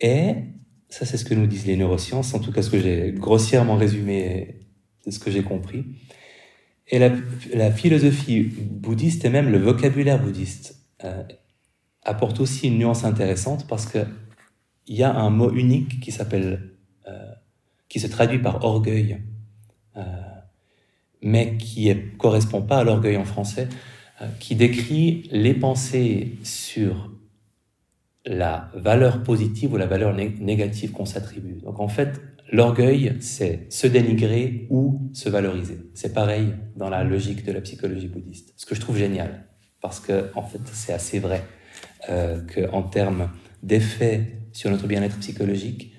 Et 0.01 0.35
ça, 0.89 1.05
c'est 1.05 1.17
ce 1.17 1.25
que 1.25 1.33
nous 1.33 1.47
disent 1.47 1.65
les 1.65 1.77
neurosciences, 1.77 2.33
en 2.33 2.39
tout 2.39 2.51
cas 2.51 2.61
ce 2.61 2.69
que 2.69 2.79
j'ai 2.79 3.11
grossièrement 3.11 3.75
résumé 3.75 4.61
de 5.05 5.11
ce 5.11 5.19
que 5.19 5.29
j'ai 5.31 5.43
compris. 5.43 5.85
Et 6.87 6.99
la, 6.99 7.71
philosophie 7.71 8.41
bouddhiste 8.41 9.23
et 9.25 9.29
même 9.29 9.51
le 9.51 9.59
vocabulaire 9.59 10.21
bouddhiste 10.21 10.75
apporte 12.01 12.39
aussi 12.39 12.67
une 12.67 12.79
nuance 12.79 13.03
intéressante 13.03 13.67
parce 13.67 13.85
que 13.85 13.99
il 14.89 14.95
y 14.95 15.03
a 15.03 15.15
un 15.15 15.29
mot 15.29 15.51
unique 15.51 15.99
qui 16.01 16.11
s'appelle, 16.11 16.71
euh, 17.07 17.31
qui 17.87 17.99
se 17.99 18.07
traduit 18.07 18.39
par 18.39 18.63
orgueil, 18.65 19.21
euh, 19.95 20.01
mais 21.21 21.57
qui 21.57 21.87
ne 21.89 22.17
correspond 22.17 22.63
pas 22.63 22.79
à 22.79 22.83
l'orgueil 22.83 23.15
en 23.15 23.23
français, 23.23 23.69
euh, 23.69 23.98
qui 24.39 24.55
décrit 24.55 25.29
les 25.31 25.53
pensées 25.53 26.33
sur 26.43 27.11
la 28.25 28.69
valeur 28.75 29.23
positive 29.23 29.73
ou 29.73 29.77
la 29.77 29.87
valeur 29.87 30.13
négative 30.13 30.91
qu'on 30.91 31.05
s'attribue. 31.05 31.61
Donc 31.63 31.79
en 31.79 31.87
fait, 31.87 32.21
l'orgueil, 32.51 33.15
c'est 33.21 33.65
se 33.69 33.87
dénigrer 33.87 34.67
ou 34.69 35.09
se 35.13 35.29
valoriser. 35.29 35.79
C'est 35.93 36.13
pareil 36.13 36.53
dans 36.75 36.89
la 36.89 37.03
logique 37.03 37.45
de 37.45 37.51
la 37.51 37.61
psychologie 37.61 38.07
bouddhiste. 38.07 38.53
Ce 38.57 38.65
que 38.65 38.75
je 38.75 38.81
trouve 38.81 38.97
génial, 38.97 39.45
parce 39.81 39.99
que 39.99 40.29
en 40.35 40.43
fait, 40.43 40.61
c'est 40.71 40.93
assez 40.93 41.19
vrai 41.19 41.43
euh, 42.09 42.41
qu'en 42.41 42.83
termes 42.83 43.29
d'effet 43.63 44.39
sur 44.51 44.69
notre 44.69 44.87
bien-être 44.87 45.17
psychologique, 45.19 45.93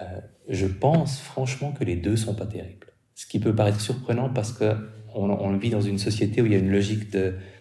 euh, 0.00 0.04
je 0.48 0.66
pense 0.66 1.20
franchement 1.20 1.72
que 1.72 1.84
les 1.84 1.96
deux 1.96 2.16
sont 2.16 2.34
pas 2.34 2.46
terribles. 2.46 2.86
Ce 3.14 3.26
qui 3.26 3.38
peut 3.40 3.54
paraître 3.54 3.80
surprenant 3.80 4.28
parce 4.28 4.52
que 4.52 4.74
on, 5.14 5.56
vit 5.56 5.70
dans 5.70 5.80
une 5.80 5.98
société 5.98 6.42
où 6.42 6.46
il 6.46 6.52
y 6.52 6.54
a 6.54 6.58
une 6.58 6.70
logique 6.70 7.10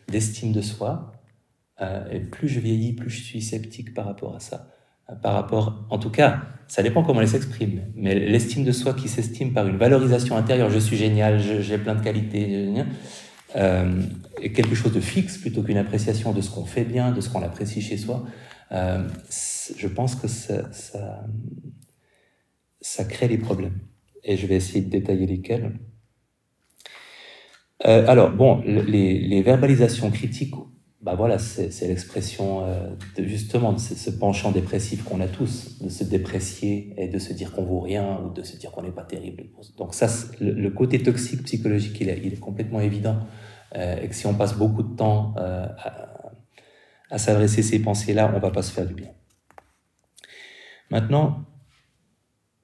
d'estime 0.07 0.51
de, 0.51 0.61
soi. 0.61 1.11
Euh, 1.81 2.09
et 2.09 2.19
plus 2.19 2.47
je 2.47 2.59
vieillis, 2.59 2.93
plus 2.93 3.09
je 3.09 3.21
suis 3.21 3.41
sceptique 3.41 3.93
par 3.93 4.05
rapport 4.05 4.35
à 4.35 4.39
ça. 4.39 4.69
Euh, 5.09 5.15
par 5.15 5.33
rapport, 5.33 5.85
en 5.89 5.99
tout 5.99 6.09
cas, 6.09 6.43
ça 6.67 6.83
dépend 6.83 7.03
comment 7.03 7.21
elle 7.21 7.27
s'exprime, 7.27 7.81
mais 7.95 8.15
l'estime 8.15 8.63
de 8.63 8.71
soi 8.71 8.93
qui 8.93 9.07
s'estime 9.07 9.53
par 9.53 9.67
une 9.67 9.77
valorisation 9.77 10.37
intérieure, 10.37 10.69
je 10.69 10.79
suis 10.79 10.97
génial, 10.97 11.39
j'ai 11.39 11.77
plein 11.77 11.95
de 11.95 12.01
qualités, 12.01 12.73
euh, 13.55 14.01
quelque 14.39 14.73
chose 14.73 14.93
de 14.93 14.99
fixe 14.99 15.37
plutôt 15.37 15.61
qu'une 15.63 15.77
appréciation 15.77 16.33
de 16.33 16.41
ce 16.41 16.49
qu'on 16.49 16.65
fait 16.65 16.85
bien, 16.85 17.11
de 17.11 17.21
ce 17.21 17.29
qu'on 17.29 17.43
apprécie 17.43 17.81
chez 17.81 17.97
soi, 17.97 18.25
je 18.71 19.87
pense 19.87 20.15
que 20.15 20.27
ça, 20.27 20.69
ça, 22.81 23.03
crée 23.05 23.27
des 23.27 23.37
problèmes. 23.37 23.79
Et 24.23 24.37
je 24.37 24.47
vais 24.47 24.55
essayer 24.55 24.81
de 24.81 24.89
détailler 24.89 25.27
lesquels. 25.27 25.77
Euh, 27.85 28.05
alors, 28.07 28.31
bon, 28.31 28.61
les, 28.65 29.41
verbalisations 29.41 30.09
critiques, 30.09 30.53
bah 31.01 31.13
voilà, 31.15 31.37
c'est 31.37 31.87
l'expression 31.87 32.65
euh, 32.65 32.89
de, 33.15 33.23
justement 33.25 33.73
de 33.73 33.79
ce, 33.79 34.09
penchant 34.09 34.51
dépressif 34.51 35.03
qu'on 35.03 35.21
a 35.21 35.27
tous, 35.27 35.79
de 35.81 35.89
se 35.89 36.03
déprécier 36.03 36.93
et 36.97 37.07
de 37.07 37.19
se 37.19 37.31
dire 37.33 37.51
qu'on 37.51 37.63
vaut 37.63 37.79
rien 37.79 38.19
ou 38.25 38.33
de 38.33 38.41
se 38.41 38.57
dire 38.57 38.71
qu'on 38.71 38.81
n'est 38.81 38.91
pas 38.91 39.03
terrible. 39.03 39.43
Donc 39.77 39.93
ça, 39.93 40.07
le, 40.39 40.69
côté 40.69 41.03
toxique 41.03 41.43
psychologique, 41.43 41.97
il 42.01 42.09
est, 42.09 42.39
complètement 42.39 42.79
évident. 42.79 43.17
et 43.75 44.07
que 44.07 44.15
si 44.15 44.25
on 44.25 44.33
passe 44.33 44.57
beaucoup 44.57 44.81
de 44.81 44.95
temps 44.95 45.35
à, 45.37 45.75
à 47.11 47.17
s'adresser 47.19 47.61
ces 47.61 47.79
pensées-là, 47.79 48.29
on 48.31 48.35
ne 48.35 48.41
va 48.41 48.49
pas 48.49 48.63
se 48.63 48.71
faire 48.71 48.87
du 48.87 48.95
bien. 48.95 49.11
Maintenant, 50.89 51.45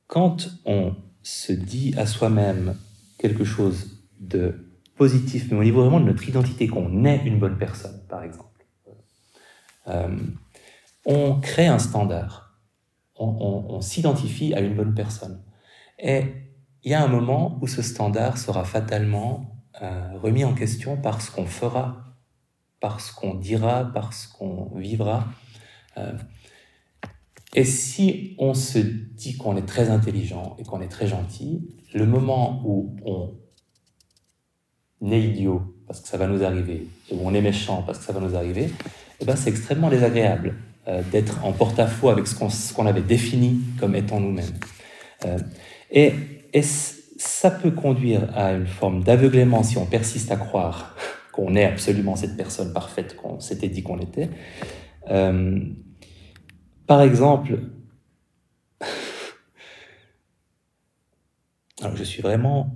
quand 0.07 0.49
on 0.65 0.95
se 1.21 1.53
dit 1.53 1.93
à 1.97 2.07
soi-même 2.07 2.75
quelque 3.19 3.43
chose 3.43 4.03
de 4.19 4.70
positif, 5.01 5.47
mais 5.49 5.57
au 5.57 5.63
niveau 5.63 5.81
vraiment 5.81 5.99
de 5.99 6.05
notre 6.05 6.29
identité, 6.29 6.67
qu'on 6.67 7.05
est 7.05 7.25
une 7.25 7.39
bonne 7.39 7.57
personne, 7.57 8.05
par 8.07 8.21
exemple, 8.21 8.67
euh, 9.87 10.15
on 11.07 11.39
crée 11.39 11.65
un 11.65 11.79
standard, 11.79 12.59
on, 13.15 13.81
s'identifie 13.81 14.53
à 14.53 14.59
une 14.59 14.75
bonne 14.75 14.93
personne. 14.93 15.43
Et 15.97 16.21
il 16.83 16.91
y 16.91 16.93
a 16.93 17.03
un 17.03 17.07
moment 17.07 17.57
où 17.61 17.67
ce 17.67 17.81
standard 17.81 18.37
sera 18.37 18.63
fatalement 18.63 19.31
euh, 19.81 20.19
remis 20.21 20.45
en 20.45 20.53
question 20.53 20.97
par 20.97 21.19
ce 21.23 21.31
qu'on 21.31 21.47
fera 21.47 22.05
parce 22.79 23.09
qu'on 23.09 23.33
dira, 23.33 23.91
parce 23.91 24.27
qu'on 24.27 24.69
vivra. 24.75 25.25
Euh, 25.97 26.13
et 27.55 27.65
si 27.65 28.35
on 28.37 28.53
se 28.53 28.77
dit 28.77 29.35
qu'on 29.35 29.57
est 29.57 29.65
très 29.65 29.89
intelligent 29.89 30.55
et 30.59 30.63
qu'on 30.63 30.79
est 30.79 30.93
très 30.97 31.07
gentil, 31.07 31.75
le 31.91 32.05
moment 32.05 32.61
où 32.63 32.95
on 33.03 33.41
est 35.09 35.21
idiot, 35.21 35.61
parce 35.87 36.01
que 36.01 36.07
ça 36.07 36.17
va 36.17 36.27
nous 36.27 36.43
arriver, 36.43 36.85
où 37.11 37.17
on 37.23 37.33
est 37.33 37.41
méchant, 37.41 37.83
parce 37.85 37.99
que 37.99 38.05
ça 38.05 38.13
va 38.13 38.19
nous 38.19 38.35
arriver, 38.35 38.69
eh 39.19 39.25
ben 39.25 39.35
c'est 39.35 39.49
extrêmement 39.49 39.89
désagréable 39.89 40.55
euh, 40.87 41.01
d'être 41.11 41.45
en 41.45 41.51
porte-à-faux 41.53 42.09
avec 42.09 42.25
ce 42.27 42.73
qu'on 42.73 42.85
avait 42.85 43.01
défini 43.01 43.59
comme 43.79 43.95
étant 43.95 44.19
nous-mêmes. 44.19 44.53
Euh, 45.25 45.37
et, 45.91 46.13
ça 47.23 47.51
peut 47.51 47.69
conduire 47.69 48.35
à 48.35 48.53
une 48.53 48.65
forme 48.65 49.03
d'aveuglement 49.03 49.61
si 49.61 49.77
on 49.77 49.85
persiste 49.85 50.31
à 50.31 50.37
croire 50.37 50.95
qu'on 51.33 51.55
est 51.55 51.65
absolument 51.65 52.15
cette 52.15 52.35
personne 52.35 52.73
parfaite 52.73 53.15
qu'on 53.15 53.39
s'était 53.39 53.69
dit 53.69 53.83
qu'on 53.83 53.99
était. 53.99 54.29
Euh, 55.11 55.59
par 56.87 57.03
exemple, 57.03 57.59
je 61.95 62.03
suis 62.03 62.23
vraiment, 62.23 62.75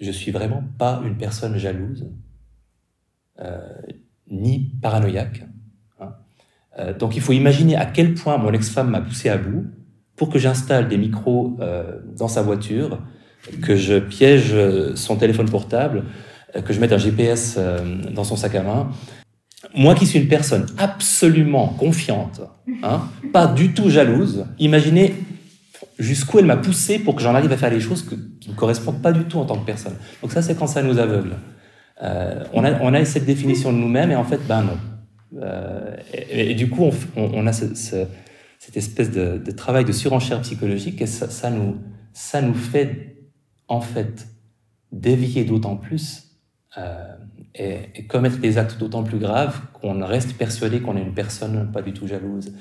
je 0.00 0.10
suis 0.10 0.30
vraiment 0.30 0.62
pas 0.78 1.02
une 1.04 1.16
personne 1.16 1.56
jalouse, 1.56 2.06
euh, 3.40 3.60
ni 4.30 4.72
paranoïaque. 4.82 5.44
Hein. 6.00 6.14
Euh, 6.78 6.94
donc 6.96 7.16
il 7.16 7.22
faut 7.22 7.32
imaginer 7.32 7.76
à 7.76 7.86
quel 7.86 8.14
point 8.14 8.36
mon 8.38 8.52
ex-femme 8.52 8.90
m'a 8.90 9.00
poussé 9.00 9.28
à 9.28 9.38
bout 9.38 9.66
pour 10.16 10.30
que 10.30 10.38
j'installe 10.38 10.88
des 10.88 10.96
micros 10.96 11.58
dans 12.16 12.28
sa 12.28 12.40
voiture, 12.40 13.02
que 13.60 13.76
je 13.76 13.98
piège 13.98 14.56
son 14.94 15.16
téléphone 15.16 15.50
portable, 15.50 16.04
euh, 16.56 16.62
que 16.62 16.72
je 16.72 16.80
mette 16.80 16.92
un 16.92 16.98
GPS 16.98 17.56
euh, 17.58 17.80
dans 18.12 18.24
son 18.24 18.36
sac 18.36 18.54
à 18.54 18.62
main. 18.62 18.90
Moi 19.74 19.94
qui 19.94 20.06
suis 20.06 20.20
une 20.20 20.28
personne 20.28 20.66
absolument 20.78 21.68
confiante, 21.68 22.40
hein, 22.82 23.02
pas 23.32 23.46
du 23.46 23.72
tout 23.72 23.90
jalouse, 23.90 24.46
imaginez 24.58 25.14
jusqu'où 25.98 26.38
elle 26.38 26.46
m'a 26.46 26.56
poussé 26.56 26.98
pour 26.98 27.14
que 27.16 27.22
j'en 27.22 27.34
arrive 27.34 27.52
à 27.52 27.56
faire 27.56 27.70
les 27.70 27.80
choses 27.80 28.06
qui 28.40 28.50
ne 28.50 28.54
correspondent 28.54 29.02
pas 29.02 29.12
du 29.12 29.24
tout 29.24 29.38
en 29.38 29.46
tant 29.46 29.58
que 29.58 29.66
personne. 29.66 29.94
Donc 30.22 30.32
ça, 30.32 30.42
c'est 30.42 30.54
quand 30.54 30.66
ça 30.66 30.82
nous 30.82 30.98
aveugle. 30.98 31.36
Euh, 32.02 32.44
on, 32.52 32.64
a, 32.64 33.04
cette 33.04 33.24
définition 33.24 33.72
de 33.72 33.78
nous-mêmes 33.78 34.10
et 34.10 34.16
en 34.16 34.24
fait, 34.24 34.40
ben 34.46 34.62
non. 34.62 35.40
et, 36.12 36.54
du 36.54 36.68
coup, 36.68 36.90
on, 37.16 37.46
a 37.46 37.52
cette 37.52 38.76
espèce 38.76 39.10
de, 39.10 39.50
travail 39.52 39.84
de 39.84 39.92
surenchère 39.92 40.40
psychologique 40.42 41.00
et 41.00 41.06
ça, 41.06 41.30
ça, 41.30 41.50
nous, 41.50 41.78
ça 42.12 42.42
nous 42.42 42.54
fait 42.54 43.16
en 43.68 43.80
fait 43.80 44.28
dévier 44.92 45.44
d'autant 45.44 45.76
plus 45.76 46.26
euh, 46.78 47.14
et, 47.54 48.06
commettre 48.06 48.38
des 48.38 48.58
actes 48.58 48.78
d'autant 48.78 49.02
plus 49.02 49.18
graves 49.18 49.60
qu'on 49.72 50.04
reste 50.04 50.36
persuadé 50.36 50.80
qu'on 50.80 50.96
est 50.96 51.02
une 51.02 51.14
personne 51.14 51.70
pas 51.72 51.82
du 51.82 51.92
tout 51.92 52.06
jalouse. 52.06 52.52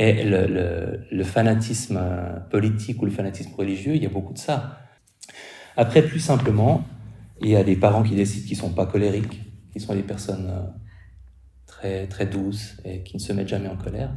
Et 0.00 0.22
le, 0.22 1.24
fanatisme 1.24 2.00
politique 2.50 3.02
ou 3.02 3.04
le 3.04 3.10
fanatisme 3.10 3.52
religieux, 3.56 3.96
il 3.96 4.02
y 4.04 4.06
a 4.06 4.08
beaucoup 4.08 4.32
de 4.32 4.38
ça. 4.38 4.78
Après, 5.76 6.02
plus 6.02 6.20
simplement, 6.20 6.84
il 7.40 7.48
y 7.48 7.56
a 7.56 7.64
des 7.64 7.74
parents 7.74 8.04
qui 8.04 8.14
décident 8.14 8.46
qu'ils 8.46 8.56
sont 8.56 8.72
pas 8.72 8.86
colériques, 8.86 9.42
qui 9.72 9.80
sont 9.80 9.96
des 9.96 10.04
personnes 10.04 10.50
euh, 10.50 10.62
très, 11.66 12.06
très 12.06 12.26
douces 12.26 12.76
et 12.84 13.02
qui 13.02 13.16
ne 13.16 13.20
se 13.20 13.32
mettent 13.32 13.48
jamais 13.48 13.66
en 13.66 13.76
colère. 13.76 14.12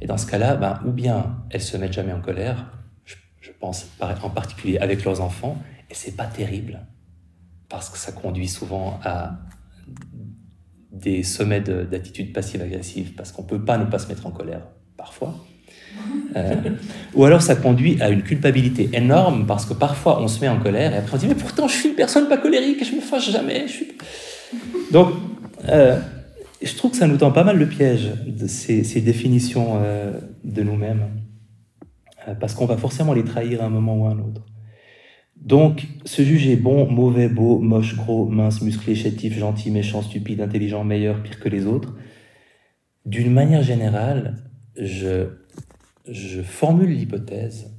Et 0.00 0.06
dans 0.06 0.16
ce 0.16 0.24
cas-là, 0.24 0.56
ben, 0.56 0.80
ou 0.86 0.90
bien 0.90 1.44
elles 1.50 1.60
se 1.60 1.76
mettent 1.76 1.92
jamais 1.92 2.14
en 2.14 2.22
colère, 2.22 2.72
je, 3.04 3.50
pense 3.60 3.86
en 4.00 4.30
particulier 4.30 4.78
avec 4.78 5.04
leurs 5.04 5.20
enfants, 5.20 5.58
et 5.90 5.94
c'est 5.94 6.16
pas 6.16 6.26
terrible 6.26 6.86
parce 7.68 7.90
que 7.90 7.98
ça 7.98 8.10
conduit 8.10 8.48
souvent 8.48 8.98
à 9.04 9.38
des 10.90 11.22
sommets 11.22 11.60
d'attitude 11.60 12.32
passive-agressive, 12.32 13.14
parce 13.14 13.32
qu'on 13.32 13.42
ne 13.42 13.48
peut 13.48 13.64
pas 13.64 13.76
ne 13.76 13.84
pas 13.84 13.98
se 13.98 14.08
mettre 14.08 14.26
en 14.26 14.30
colère, 14.30 14.66
parfois. 15.06 15.34
Euh, 16.34 16.54
ou 17.14 17.24
alors 17.24 17.40
ça 17.40 17.54
conduit 17.54 18.02
à 18.02 18.10
une 18.10 18.22
culpabilité 18.22 18.90
énorme, 18.92 19.46
parce 19.46 19.64
que 19.64 19.72
parfois 19.72 20.20
on 20.20 20.26
se 20.26 20.40
met 20.40 20.48
en 20.48 20.58
colère, 20.58 20.92
et 20.92 20.96
après 20.96 21.14
on 21.14 21.18
dit, 21.18 21.28
mais 21.28 21.36
pourtant 21.36 21.68
je 21.68 21.76
suis 21.76 21.88
une 21.90 21.94
personne 21.94 22.28
pas 22.28 22.38
colérique, 22.38 22.84
je 22.84 22.94
me 22.94 23.00
fâche 23.00 23.30
jamais. 23.30 23.66
Donc, 24.90 25.08
euh, 25.68 25.98
je 26.60 26.74
trouve 26.74 26.90
que 26.90 26.96
ça 26.96 27.06
nous 27.06 27.18
tend 27.18 27.30
pas 27.30 27.44
mal 27.44 27.56
le 27.56 27.68
piège 27.68 28.10
de 28.26 28.46
ces, 28.48 28.82
ces 28.82 29.00
définitions 29.00 29.74
euh, 29.76 30.12
de 30.44 30.62
nous-mêmes, 30.62 31.06
parce 32.40 32.54
qu'on 32.54 32.66
va 32.66 32.76
forcément 32.76 33.14
les 33.14 33.24
trahir 33.24 33.62
à 33.62 33.66
un 33.66 33.70
moment 33.70 33.96
ou 33.96 34.06
à 34.06 34.10
un 34.10 34.18
autre. 34.18 34.42
Donc, 35.36 35.86
se 36.04 36.22
juger 36.22 36.56
bon, 36.56 36.90
mauvais, 36.90 37.28
beau, 37.28 37.60
moche, 37.60 37.94
gros, 37.94 38.26
mince, 38.26 38.60
musclé, 38.62 38.96
chétif, 38.96 39.38
gentil, 39.38 39.70
méchant, 39.70 40.02
stupide, 40.02 40.40
intelligent, 40.40 40.82
meilleur, 40.82 41.22
pire 41.22 41.38
que 41.38 41.48
les 41.48 41.66
autres, 41.66 41.94
d'une 43.04 43.32
manière 43.32 43.62
générale, 43.62 44.45
je, 44.78 45.28
formule 46.42 46.90
l'hypothèse 46.90 47.74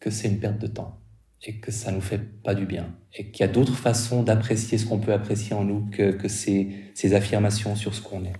que 0.00 0.10
c'est 0.10 0.28
une 0.28 0.38
perte 0.38 0.58
de 0.58 0.66
temps 0.66 1.00
et 1.42 1.60
que 1.60 1.70
ça 1.70 1.92
nous 1.92 2.00
fait 2.00 2.20
pas 2.42 2.54
du 2.54 2.66
bien 2.66 2.94
et 3.14 3.30
qu'il 3.30 3.44
y 3.44 3.48
a 3.48 3.52
d'autres 3.52 3.76
façons 3.76 4.22
d'apprécier 4.22 4.78
ce 4.78 4.86
qu'on 4.86 4.98
peut 4.98 5.12
apprécier 5.12 5.54
en 5.54 5.64
nous 5.64 5.86
que, 5.90 6.28
ces 6.28 7.14
affirmations 7.14 7.76
sur 7.76 7.94
ce 7.94 8.02
qu'on 8.02 8.24
est. 8.24 8.32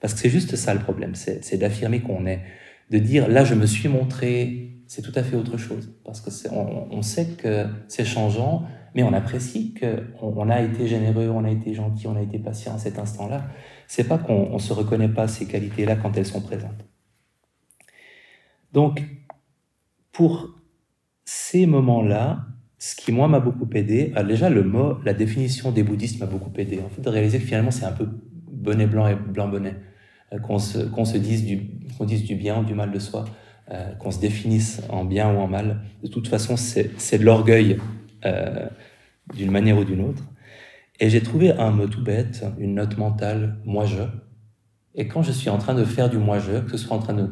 Parce 0.00 0.14
que 0.14 0.20
c'est 0.20 0.30
juste 0.30 0.56
ça 0.56 0.74
le 0.74 0.80
problème, 0.80 1.14
c'est 1.14 1.56
d'affirmer 1.56 2.00
qu'on 2.00 2.26
est. 2.26 2.40
De 2.90 2.98
dire 2.98 3.28
là 3.28 3.44
je 3.44 3.54
me 3.54 3.66
suis 3.66 3.88
montré, 3.88 4.82
c'est 4.86 5.02
tout 5.02 5.12
à 5.14 5.22
fait 5.22 5.36
autre 5.36 5.58
chose. 5.58 5.94
Parce 6.04 6.20
que 6.20 6.30
on, 6.50 6.88
on, 6.90 7.02
sait 7.02 7.26
que 7.36 7.66
c'est 7.88 8.04
changeant, 8.04 8.64
mais 8.94 9.02
on 9.02 9.12
apprécie 9.12 9.74
qu'on 9.74 10.34
on 10.36 10.48
a 10.48 10.62
été 10.62 10.86
généreux, 10.86 11.28
on 11.28 11.44
a 11.44 11.50
été 11.50 11.74
gentil, 11.74 12.06
on 12.06 12.16
a 12.16 12.22
été 12.22 12.38
patient 12.38 12.74
à 12.74 12.78
cet 12.78 12.98
instant-là. 12.98 13.44
C'est 13.86 14.04
pas 14.04 14.18
qu'on 14.18 14.54
ne 14.54 14.58
se 14.58 14.72
reconnaît 14.72 15.08
pas 15.08 15.28
ces 15.28 15.46
qualités-là 15.46 15.96
quand 15.96 16.16
elles 16.16 16.26
sont 16.26 16.40
présentes. 16.40 16.84
Donc, 18.78 19.02
pour 20.12 20.54
ces 21.24 21.66
moments-là, 21.66 22.46
ce 22.78 22.94
qui, 22.94 23.10
moi, 23.10 23.26
m'a 23.26 23.40
beaucoup 23.40 23.68
aidé, 23.74 24.12
ah, 24.14 24.22
déjà, 24.22 24.50
le 24.50 24.62
mot, 24.62 24.98
la 25.04 25.14
définition 25.14 25.72
des 25.72 25.82
bouddhistes 25.82 26.20
m'a 26.20 26.26
beaucoup 26.26 26.52
aidé. 26.56 26.78
En 26.86 26.88
fait, 26.88 27.02
de 27.02 27.08
réaliser 27.08 27.40
que 27.40 27.44
finalement, 27.44 27.72
c'est 27.72 27.86
un 27.86 27.90
peu 27.90 28.08
bonnet 28.52 28.86
blanc 28.86 29.08
et 29.08 29.16
blanc 29.16 29.48
bonnet. 29.48 29.74
Euh, 30.32 30.38
qu'on 30.38 30.60
se, 30.60 30.78
qu'on 30.78 31.04
se 31.04 31.18
dise, 31.18 31.44
du, 31.44 31.60
qu'on 31.98 32.04
dise 32.04 32.22
du 32.22 32.36
bien 32.36 32.60
ou 32.60 32.64
du 32.64 32.74
mal 32.74 32.92
de 32.92 33.00
soi, 33.00 33.24
euh, 33.72 33.94
qu'on 33.94 34.12
se 34.12 34.20
définisse 34.20 34.80
en 34.90 35.04
bien 35.04 35.28
ou 35.34 35.38
en 35.38 35.48
mal. 35.48 35.80
De 36.04 36.08
toute 36.08 36.28
façon, 36.28 36.56
c'est, 36.56 36.92
c'est 36.98 37.18
de 37.18 37.24
l'orgueil 37.24 37.78
euh, 38.26 38.68
d'une 39.34 39.50
manière 39.50 39.76
ou 39.76 39.82
d'une 39.82 40.02
autre. 40.02 40.22
Et 41.00 41.10
j'ai 41.10 41.20
trouvé 41.20 41.50
un 41.50 41.72
mot 41.72 41.88
tout 41.88 42.04
bête, 42.04 42.44
une 42.60 42.76
note 42.76 42.96
mentale, 42.96 43.56
moi-je. 43.64 44.04
Et 44.98 45.06
quand 45.06 45.22
je 45.22 45.30
suis 45.30 45.48
en 45.48 45.58
train 45.58 45.74
de 45.74 45.84
faire 45.84 46.10
du 46.10 46.18
moi-je, 46.18 46.58
que, 46.58 46.72
je 46.72 46.76
sois 46.76 46.96
en 46.96 47.00
train 47.00 47.14
de 47.14 47.22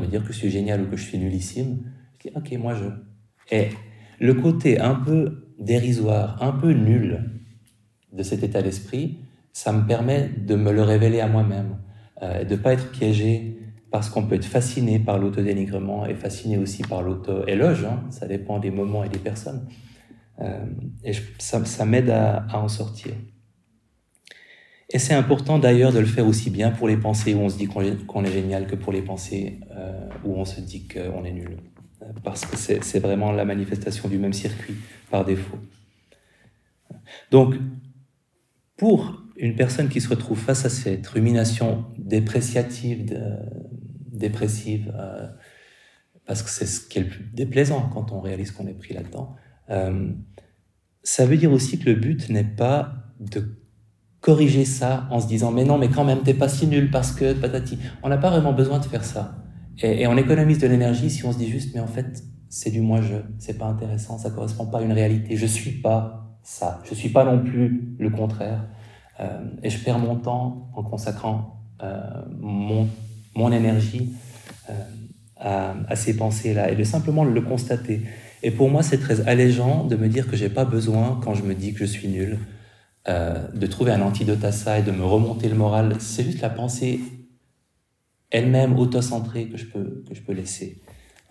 me 0.00 0.06
dire 0.06 0.22
que 0.22 0.32
je 0.32 0.38
suis 0.38 0.50
génial 0.50 0.82
ou 0.82 0.86
que 0.86 0.96
je 0.96 1.02
suis 1.02 1.18
nullissime, 1.18 1.80
je 2.18 2.28
dis, 2.28 2.34
ok, 2.36 2.52
moi-je. 2.60 2.84
Et 3.50 3.70
le 4.20 4.34
côté 4.34 4.78
un 4.78 4.94
peu 4.94 5.48
dérisoire, 5.58 6.40
un 6.40 6.52
peu 6.52 6.70
nul 6.72 7.28
de 8.12 8.22
cet 8.22 8.44
état 8.44 8.62
d'esprit, 8.62 9.18
ça 9.52 9.72
me 9.72 9.84
permet 9.84 10.30
de 10.46 10.54
me 10.54 10.70
le 10.70 10.82
révéler 10.82 11.18
à 11.18 11.26
moi-même, 11.26 11.78
euh, 12.22 12.44
de 12.44 12.54
ne 12.54 12.60
pas 12.60 12.72
être 12.72 12.92
piégé 12.92 13.58
parce 13.90 14.08
qu'on 14.08 14.24
peut 14.24 14.36
être 14.36 14.44
fasciné 14.44 15.00
par 15.00 15.18
l'autodénigrement 15.18 16.06
et 16.06 16.14
fasciné 16.14 16.56
aussi 16.56 16.82
par 16.82 17.02
l'auto-éloge, 17.02 17.84
hein, 17.84 18.04
ça 18.10 18.28
dépend 18.28 18.60
des 18.60 18.70
moments 18.70 19.02
et 19.02 19.08
des 19.08 19.18
personnes. 19.18 19.66
Euh, 20.40 20.64
et 21.02 21.12
ça, 21.38 21.84
m'aide 21.84 22.10
à, 22.10 22.46
en 22.54 22.68
sortir. 22.68 23.12
Et 24.92 24.98
c'est 24.98 25.14
important 25.14 25.58
d'ailleurs 25.58 25.92
de 25.92 25.98
le 25.98 26.06
faire 26.06 26.26
aussi 26.26 26.50
bien 26.50 26.70
pour 26.70 26.86
les 26.86 26.96
pensées 26.96 27.34
où 27.34 27.38
on 27.38 27.48
se 27.48 27.56
dit 27.56 27.66
qu'on 27.66 28.24
est, 28.24 28.32
génial 28.32 28.66
que 28.66 28.76
pour 28.76 28.92
les 28.92 29.02
pensées 29.02 29.60
euh, 29.74 30.06
où 30.24 30.34
on 30.36 30.44
se 30.44 30.60
dit 30.60 30.86
qu'on 30.86 31.24
est 31.24 31.32
nul 31.32 31.56
parce 32.24 32.44
que 32.44 32.56
c'est 32.56 32.98
vraiment 32.98 33.32
la 33.32 33.44
manifestation 33.44 34.08
du 34.08 34.18
même 34.18 34.32
circuit 34.32 34.76
par 35.10 35.24
défaut. 35.24 35.58
Donc, 37.30 37.54
pour 38.76 39.22
une 39.36 39.56
personne 39.56 39.88
qui 39.88 40.00
se 40.00 40.08
retrouve 40.08 40.38
face 40.38 40.64
à 40.64 40.68
cette 40.68 41.06
rumination 41.06 41.84
dépréciative, 41.98 43.18
dépressive, 44.06 44.92
euh, 44.98 45.28
parce 46.26 46.42
que 46.42 46.50
c'est 46.50 46.66
ce 46.66 46.86
qui 46.86 46.98
est 46.98 47.02
le 47.02 47.08
plus 47.08 47.24
déplaisant 47.32 47.88
quand 47.92 48.12
on 48.12 48.20
réalise 48.20 48.52
qu'on 48.52 48.66
est 48.66 48.74
pris 48.74 48.94
là-dedans, 48.94 49.36
euh, 49.70 50.12
ça 51.02 51.26
veut 51.26 51.36
dire 51.36 51.52
aussi 51.52 51.78
que 51.78 51.90
le 51.90 51.96
but 51.96 52.28
n'est 52.28 52.44
pas 52.44 52.94
de 53.18 53.61
corriger 54.22 54.64
ça 54.64 55.06
en 55.10 55.20
se 55.20 55.26
disant 55.26 55.50
mais 55.50 55.64
non 55.64 55.76
mais 55.76 55.88
quand 55.88 56.04
même 56.04 56.20
t'es 56.20 56.32
pas 56.32 56.48
si 56.48 56.66
nul 56.66 56.90
parce 56.90 57.12
que 57.12 57.34
patati. 57.34 57.78
On 58.02 58.08
n'a 58.08 58.16
pas 58.16 58.30
vraiment 58.30 58.54
besoin 58.54 58.78
de 58.78 58.84
faire 58.86 59.04
ça. 59.04 59.34
Et, 59.82 60.06
on 60.06 60.16
économise 60.16 60.58
de 60.58 60.68
l'énergie 60.68 61.10
si 61.10 61.24
on 61.24 61.32
se 61.32 61.38
dit 61.38 61.50
juste, 61.50 61.74
mais 61.74 61.80
en 61.80 61.86
fait, 61.86 62.22
c'est 62.48 62.70
du 62.70 62.80
moi-je, 62.80 63.14
c'est 63.38 63.58
pas 63.58 63.66
intéressant, 63.66 64.18
ça 64.18 64.30
correspond 64.30 64.66
pas 64.66 64.78
à 64.78 64.82
une 64.82 64.92
réalité. 64.92 65.36
Je 65.36 65.46
suis 65.46 65.72
pas 65.72 66.38
ça, 66.42 66.80
je 66.88 66.94
suis 66.94 67.08
pas 67.08 67.24
non 67.24 67.42
plus 67.42 67.94
le 67.98 68.10
contraire. 68.10 68.64
Euh, 69.20 69.44
et 69.62 69.70
je 69.70 69.78
perds 69.78 69.98
mon 69.98 70.16
temps 70.16 70.70
en 70.74 70.82
consacrant 70.82 71.60
euh, 71.82 72.00
mon, 72.40 72.88
mon 73.34 73.52
énergie 73.52 74.12
euh, 74.70 74.72
à, 75.36 75.74
à, 75.88 75.96
ces 75.96 76.16
pensées-là 76.16 76.70
et 76.70 76.76
de 76.76 76.84
simplement 76.84 77.24
le 77.24 77.40
constater. 77.40 78.02
Et 78.42 78.50
pour 78.50 78.70
moi, 78.70 78.82
c'est 78.82 78.98
très 78.98 79.26
allégeant 79.28 79.84
de 79.84 79.96
me 79.96 80.08
dire 80.08 80.28
que 80.28 80.36
j'ai 80.36 80.48
pas 80.48 80.64
besoin, 80.64 81.20
quand 81.22 81.34
je 81.34 81.42
me 81.42 81.54
dis 81.54 81.72
que 81.72 81.80
je 81.80 81.84
suis 81.84 82.08
nul, 82.08 82.38
euh, 83.08 83.48
de 83.48 83.66
trouver 83.66 83.92
un 83.92 84.02
antidote 84.02 84.44
à 84.44 84.52
ça 84.52 84.78
et 84.78 84.82
de 84.82 84.92
me 84.92 85.04
remonter 85.04 85.48
le 85.48 85.54
moral. 85.54 85.96
C'est 86.00 86.24
juste 86.24 86.40
la 86.40 86.50
pensée 86.50 87.00
elle-même 88.30 88.78
autocentrée 88.78 89.48
que 89.48 89.56
je 89.56 89.66
peux, 89.66 90.04
que 90.08 90.14
je 90.14 90.22
peux 90.22 90.32
laisser, 90.32 90.80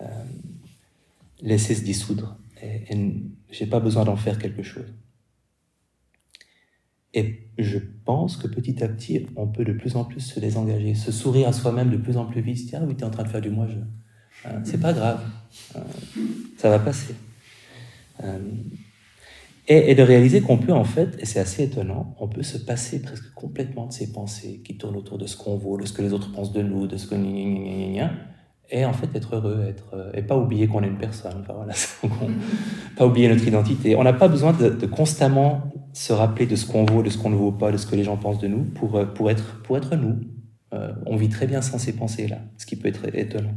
euh, 0.00 0.06
laisser 1.40 1.74
se 1.74 1.82
dissoudre. 1.82 2.38
Et, 2.62 2.94
et 2.94 3.22
j'ai 3.50 3.66
pas 3.66 3.80
besoin 3.80 4.04
d'en 4.04 4.16
faire 4.16 4.38
quelque 4.38 4.62
chose. 4.62 4.94
Et 7.14 7.48
je 7.58 7.78
pense 8.04 8.36
que 8.36 8.46
petit 8.46 8.82
à 8.82 8.88
petit, 8.88 9.26
on 9.36 9.46
peut 9.46 9.64
de 9.64 9.72
plus 9.72 9.96
en 9.96 10.04
plus 10.04 10.20
se 10.20 10.40
désengager, 10.40 10.94
se 10.94 11.12
sourire 11.12 11.48
à 11.48 11.52
soi-même 11.52 11.90
de 11.90 11.98
plus 11.98 12.16
en 12.16 12.24
plus 12.24 12.40
vite. 12.40 12.68
Tiens, 12.68 12.82
oui, 12.86 12.96
tu 12.96 13.02
es 13.02 13.04
en 13.04 13.10
train 13.10 13.24
de 13.24 13.28
faire 13.28 13.42
du 13.42 13.50
moi-je. 13.50 13.76
Euh, 14.46 14.60
c'est 14.64 14.80
pas 14.80 14.92
grave. 14.92 15.22
Euh, 15.76 15.80
ça 16.56 16.70
va 16.70 16.78
passer. 16.78 17.14
Et, 19.68 19.90
et, 19.90 19.94
de 19.94 20.02
réaliser 20.02 20.40
qu'on 20.40 20.58
peut 20.58 20.72
en 20.72 20.84
fait, 20.84 21.16
et 21.20 21.24
c'est 21.24 21.38
assez 21.38 21.62
étonnant, 21.62 22.16
on 22.18 22.26
peut 22.26 22.42
se 22.42 22.58
passer 22.58 23.00
presque 23.00 23.32
complètement 23.34 23.86
de 23.86 23.92
ces 23.92 24.12
pensées 24.12 24.60
qui 24.64 24.76
tournent 24.76 24.96
autour 24.96 25.18
de 25.18 25.26
ce 25.26 25.36
qu'on 25.36 25.56
vaut, 25.56 25.78
de 25.78 25.86
ce 25.86 25.92
que 25.92 26.02
les 26.02 26.12
autres 26.12 26.32
pensent 26.32 26.52
de 26.52 26.62
nous, 26.62 26.88
de 26.88 26.96
ce 26.96 27.06
que 27.06 27.14
et 28.74 28.84
en 28.86 28.92
fait 28.92 29.14
être 29.14 29.36
heureux, 29.36 29.66
être 29.68 29.94
euh, 29.94 30.10
et 30.14 30.22
pas 30.22 30.36
oublier 30.36 30.66
qu'on 30.66 30.82
est 30.82 30.88
une 30.88 30.98
personne. 30.98 31.42
Enfin, 31.42 31.52
voilà, 31.54 31.74
pas 32.96 33.06
oublier 33.06 33.28
notre 33.28 33.46
identité. 33.46 33.94
On 33.94 34.02
n'a 34.02 34.14
pas 34.14 34.28
besoin 34.28 34.52
de, 34.52 34.70
de, 34.70 34.86
constamment 34.86 35.72
se 35.92 36.12
rappeler 36.12 36.46
de 36.46 36.56
ce 36.56 36.66
qu'on 36.66 36.84
vaut, 36.84 37.02
de 37.02 37.10
ce 37.10 37.18
qu'on 37.18 37.30
ne 37.30 37.36
vaut 37.36 37.52
pas, 37.52 37.70
de 37.70 37.76
ce 37.76 37.86
que 37.86 37.94
les 37.94 38.02
gens 38.02 38.16
pensent 38.16 38.38
de 38.38 38.48
nous 38.48 38.64
pour 38.64 38.96
euh, 38.96 39.04
pour 39.04 39.30
être 39.30 39.62
pour 39.62 39.76
être 39.76 39.94
nous. 39.94 40.20
Euh, 40.72 40.92
on 41.06 41.16
vit 41.16 41.28
très 41.28 41.46
bien 41.46 41.60
sans 41.60 41.78
ces 41.78 41.92
pensées-là, 41.92 42.38
ce 42.56 42.64
qui 42.64 42.76
peut 42.76 42.88
être 42.88 43.14
étonnant, 43.14 43.54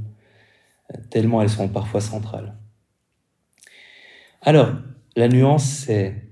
euh, 0.94 0.98
tellement 1.10 1.42
elles 1.42 1.50
sont 1.50 1.70
parfois 1.70 2.02
centrales. 2.02 2.56
Alors, 4.42 4.74
la 5.16 5.28
nuance, 5.28 5.66
c'est 5.66 6.26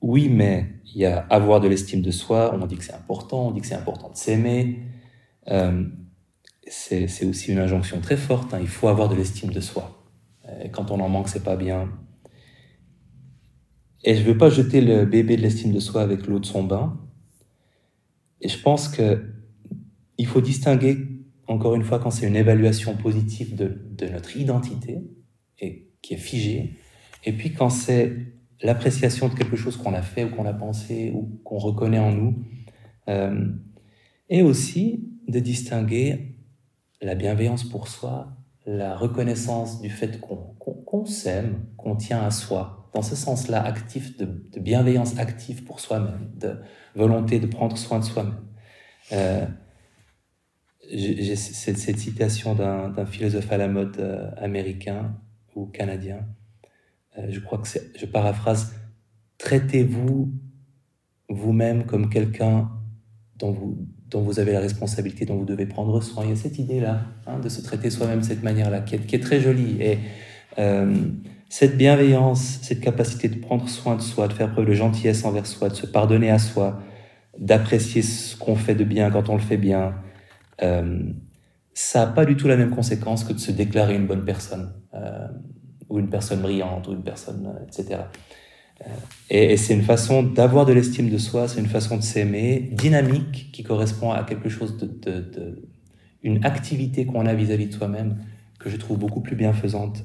oui, 0.00 0.28
mais 0.28 0.66
il 0.86 1.00
y 1.00 1.06
a 1.06 1.20
avoir 1.30 1.60
de 1.60 1.68
l'estime 1.68 2.02
de 2.02 2.10
soi, 2.10 2.54
on 2.54 2.66
dit 2.66 2.76
que 2.76 2.84
c'est 2.84 2.94
important, 2.94 3.48
on 3.48 3.50
dit 3.50 3.60
que 3.60 3.66
c'est 3.66 3.74
important 3.74 4.10
de 4.10 4.16
s'aimer. 4.16 4.78
Euh, 5.48 5.84
c'est 6.66 7.24
aussi 7.24 7.50
une 7.50 7.58
injonction 7.58 8.00
très 8.00 8.16
forte, 8.16 8.54
hein, 8.54 8.58
il 8.60 8.68
faut 8.68 8.88
avoir 8.88 9.08
de 9.08 9.16
l'estime 9.16 9.50
de 9.50 9.60
soi. 9.60 10.04
Et 10.62 10.70
quand 10.70 10.90
on 10.90 11.00
en 11.00 11.08
manque, 11.08 11.28
c'est 11.28 11.42
pas 11.42 11.56
bien. 11.56 11.90
Et 14.04 14.14
je 14.14 14.22
veux 14.22 14.38
pas 14.38 14.50
jeter 14.50 14.80
le 14.80 15.04
bébé 15.04 15.36
de 15.36 15.42
l'estime 15.42 15.72
de 15.72 15.80
soi 15.80 16.02
avec 16.02 16.26
l'eau 16.26 16.38
de 16.38 16.46
son 16.46 16.62
bain. 16.62 16.98
Et 18.40 18.48
je 18.48 18.58
pense 18.58 18.88
que 18.88 19.32
il 20.16 20.26
faut 20.26 20.40
distinguer, 20.40 20.96
encore 21.46 21.74
une 21.74 21.84
fois, 21.84 21.98
quand 21.98 22.10
c'est 22.10 22.26
une 22.26 22.36
évaluation 22.36 22.96
positive 22.96 23.54
de 23.56 24.06
notre 24.06 24.36
identité, 24.36 25.02
et 25.58 25.90
qui 26.02 26.14
est 26.14 26.18
figée, 26.18 26.76
et 27.24 27.32
puis 27.32 27.52
quand 27.52 27.70
c'est 27.70 28.16
l'appréciation 28.62 29.28
de 29.28 29.34
quelque 29.34 29.56
chose 29.56 29.76
qu'on 29.76 29.94
a 29.94 30.02
fait 30.02 30.24
ou 30.24 30.30
qu'on 30.30 30.46
a 30.46 30.52
pensé 30.52 31.12
ou 31.14 31.40
qu'on 31.44 31.58
reconnaît 31.58 31.98
en 31.98 32.12
nous, 32.12 32.44
euh, 33.08 33.48
et 34.28 34.42
aussi 34.42 35.08
de 35.28 35.40
distinguer 35.40 36.36
la 37.00 37.14
bienveillance 37.14 37.64
pour 37.64 37.88
soi, 37.88 38.36
la 38.66 38.96
reconnaissance 38.96 39.80
du 39.80 39.90
fait 39.90 40.20
qu'on 40.20 40.54
qu 40.58 41.10
s'aime, 41.10 41.64
qu'on 41.76 41.96
tient 41.96 42.22
à 42.22 42.30
soi, 42.30 42.88
dans 42.92 43.02
ce 43.02 43.16
sens-là 43.16 43.62
actif 43.62 44.16
de, 44.16 44.26
bienveillance 44.60 45.18
active 45.18 45.64
pour 45.64 45.80
soi-même, 45.80 46.30
de 46.36 46.58
volonté 46.94 47.40
de 47.40 47.46
prendre 47.46 47.76
soin 47.78 48.00
de 48.00 48.04
soi-même. 48.04 48.40
Euh, 49.12 49.46
J'ai 50.92 51.36
cette, 51.36 51.78
citation 51.78 52.54
d'un 52.54 53.06
philosophe 53.06 53.50
à 53.50 53.56
la 53.56 53.68
mode 53.68 53.98
euh, 53.98 54.30
américain 54.36 55.16
ou 55.54 55.66
canadien 55.66 56.26
je 57.28 57.40
crois 57.40 57.58
que 57.58 57.68
je 57.98 58.06
paraphrase, 58.06 58.74
traitez-vous 59.38 60.32
vous-même 61.28 61.84
comme 61.84 62.08
quelqu'un 62.08 62.70
dont 63.38 63.52
vous, 64.12 64.38
avez 64.38 64.52
la 64.52 64.60
responsabilité, 64.60 65.24
dont 65.24 65.36
vous 65.36 65.44
devez 65.44 65.66
prendre 65.66 66.02
soin. 66.02 66.24
Il 66.24 66.30
y 66.30 66.32
a 66.32 66.36
cette 66.36 66.58
idée-là, 66.58 67.02
hein, 67.26 67.38
de 67.38 67.48
se 67.48 67.62
traiter 67.62 67.90
soi-même 67.90 68.20
de 68.20 68.24
cette 68.24 68.42
manière-là, 68.42 68.80
qui 68.80 68.96
est, 68.96 69.22
très 69.22 69.40
jolie. 69.40 69.80
Et 69.80 69.98
euh, 70.58 70.94
cette 71.48 71.76
bienveillance, 71.76 72.58
cette 72.62 72.80
capacité 72.80 73.28
de 73.28 73.38
prendre 73.38 73.68
soin 73.68 73.96
de 73.96 74.02
soi, 74.02 74.28
de 74.28 74.34
faire 74.34 74.52
preuve 74.52 74.66
de 74.66 74.74
gentillesse 74.74 75.24
envers 75.24 75.46
soi, 75.46 75.68
de 75.68 75.74
se 75.74 75.86
pardonner 75.86 76.30
à 76.30 76.38
soi, 76.38 76.80
d'apprécier 77.38 78.02
ce 78.02 78.36
qu'on 78.36 78.56
fait 78.56 78.74
de 78.74 78.84
bien 78.84 79.10
quand 79.10 79.28
on 79.30 79.34
le 79.34 79.40
fait 79.40 79.56
bien, 79.56 79.94
euh, 80.62 81.02
ça 81.72 82.06
n'a 82.06 82.12
pas 82.12 82.26
du 82.26 82.36
tout 82.36 82.46
la 82.46 82.56
même 82.56 82.70
conséquence 82.70 83.24
que 83.24 83.32
de 83.32 83.38
se 83.38 83.52
déclarer 83.52 83.94
une 83.94 84.06
bonne 84.06 84.24
personne, 84.24 84.72
euh, 84.94 85.28
ou 85.90 85.98
une 85.98 86.08
personne 86.08 86.40
brillante, 86.40 86.88
ou 86.88 86.92
une 86.92 87.02
personne, 87.02 87.46
euh, 87.46 87.66
etc. 87.66 88.02
Et, 89.28 89.58
c'est 89.58 89.74
une 89.74 89.82
façon 89.82 90.22
d'avoir 90.22 90.64
de 90.64 90.72
l'estime 90.72 91.10
de 91.10 91.18
soi, 91.18 91.48
c'est 91.48 91.60
une 91.60 91.66
façon 91.66 91.98
de 91.98 92.02
s'aimer, 92.02 92.70
dynamique, 92.72 93.50
qui 93.52 93.62
correspond 93.62 94.10
à 94.12 94.24
quelque 94.24 94.48
chose 94.48 94.78
de, 94.78 95.68
une 96.22 96.42
activité 96.46 97.04
qu'on 97.04 97.26
a 97.26 97.34
vis-à-vis 97.34 97.66
de 97.66 97.74
soi-même, 97.74 98.16
que 98.58 98.70
je 98.70 98.76
trouve 98.76 98.98
beaucoup 98.98 99.20
plus 99.20 99.36
bienfaisante 99.36 100.04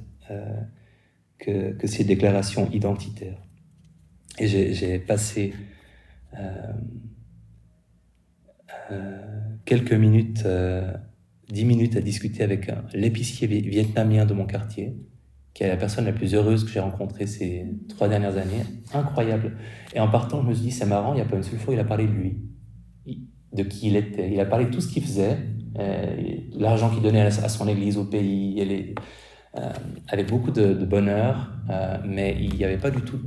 que, 1.40 1.72
que 1.72 1.88
ces 1.88 2.04
déclarations 2.04 2.70
identitaires. 2.72 3.38
Et 4.40 4.48
j'ai 4.74 5.00
passé 5.00 5.54
euh, 6.38 6.74
euh, 8.92 9.22
quelques 9.66 9.94
minutes, 9.94 10.44
euh, 10.46 10.94
dix 11.50 11.66
minutes 11.66 11.96
à 11.96 12.02
discuter 12.02 12.44
avec 12.44 12.70
l'épicier 12.94 13.48
vietnamien 13.48 14.26
de 14.26 14.34
mon 14.34 14.46
quartier, 14.46 14.96
qui 15.56 15.64
est 15.64 15.70
la 15.70 15.78
personne 15.78 16.04
la 16.04 16.12
plus 16.12 16.36
heureuse 16.36 16.66
que 16.66 16.70
j'ai 16.70 16.82
rencontrée 16.82 17.26
ces 17.26 17.66
trois 17.88 18.10
dernières 18.10 18.38
années. 18.38 18.66
Incroyable. 18.94 19.56
Et 19.96 20.02
en 20.02 20.10
partant, 20.10 20.44
je 20.44 20.50
me 20.50 20.54
suis 20.54 20.66
dit, 20.66 20.72
c'est 20.72 20.86
marrant, 20.86 21.14
il 21.14 21.16
n'y 21.16 21.22
a 21.22 21.26
pas 21.26 21.38
une 21.38 21.44
seule 21.44 21.58
fois 21.58 21.74
il 21.74 21.80
a 21.80 21.86
parlé 21.86 22.06
de 22.06 22.12
lui, 22.12 22.38
de 23.54 23.64
qui 23.64 23.88
il 23.88 23.96
était. 23.96 24.30
Il 24.32 24.40
a 24.42 24.46
parlé 24.46 24.66
de 24.66 24.72
tout 24.72 24.82
ce 24.82 24.90
qu'il 24.90 25.02
faisait, 25.02 25.38
l'argent 26.52 26.90
qu'il 26.90 27.02
donnait 27.02 27.22
à 27.22 27.32
son 27.32 27.70
église, 27.70 27.98
au 27.98 28.04
pays, 28.04 28.60
et 28.60 28.96
avec 30.10 30.30
beaucoup 30.30 30.52
de, 30.52 30.74
bonheur, 30.86 31.54
mais 32.06 32.36
il 32.38 32.56
n'y 32.56 32.66
avait 32.66 32.78
pas 32.78 32.92
du 32.92 33.02
tout 33.02 33.20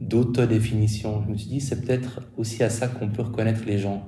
d'autodéfinition. 0.00 1.22
Je 1.26 1.32
me 1.32 1.36
suis 1.36 1.50
dit, 1.50 1.60
c'est 1.60 1.84
peut-être 1.84 2.22
aussi 2.38 2.62
à 2.62 2.70
ça 2.70 2.88
qu'on 2.88 3.10
peut 3.10 3.22
reconnaître 3.22 3.60
les 3.66 3.76
gens 3.76 4.06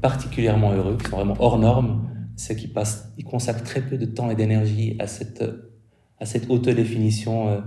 particulièrement 0.00 0.72
heureux, 0.72 0.96
qui 0.96 1.08
sont 1.08 1.16
vraiment 1.16 1.36
hors 1.38 1.60
normes, 1.60 2.08
c'est 2.34 2.56
qu'ils 2.56 2.72
ils 3.16 3.24
consacrent 3.24 3.62
très 3.62 3.80
peu 3.80 3.96
de 3.96 4.06
temps 4.06 4.28
et 4.28 4.34
d'énergie 4.34 4.96
à 4.98 5.06
cette, 5.06 5.44
à 6.22 6.26
cette 6.26 6.48
autodéfinition 6.48 7.48
euh, 7.48 7.60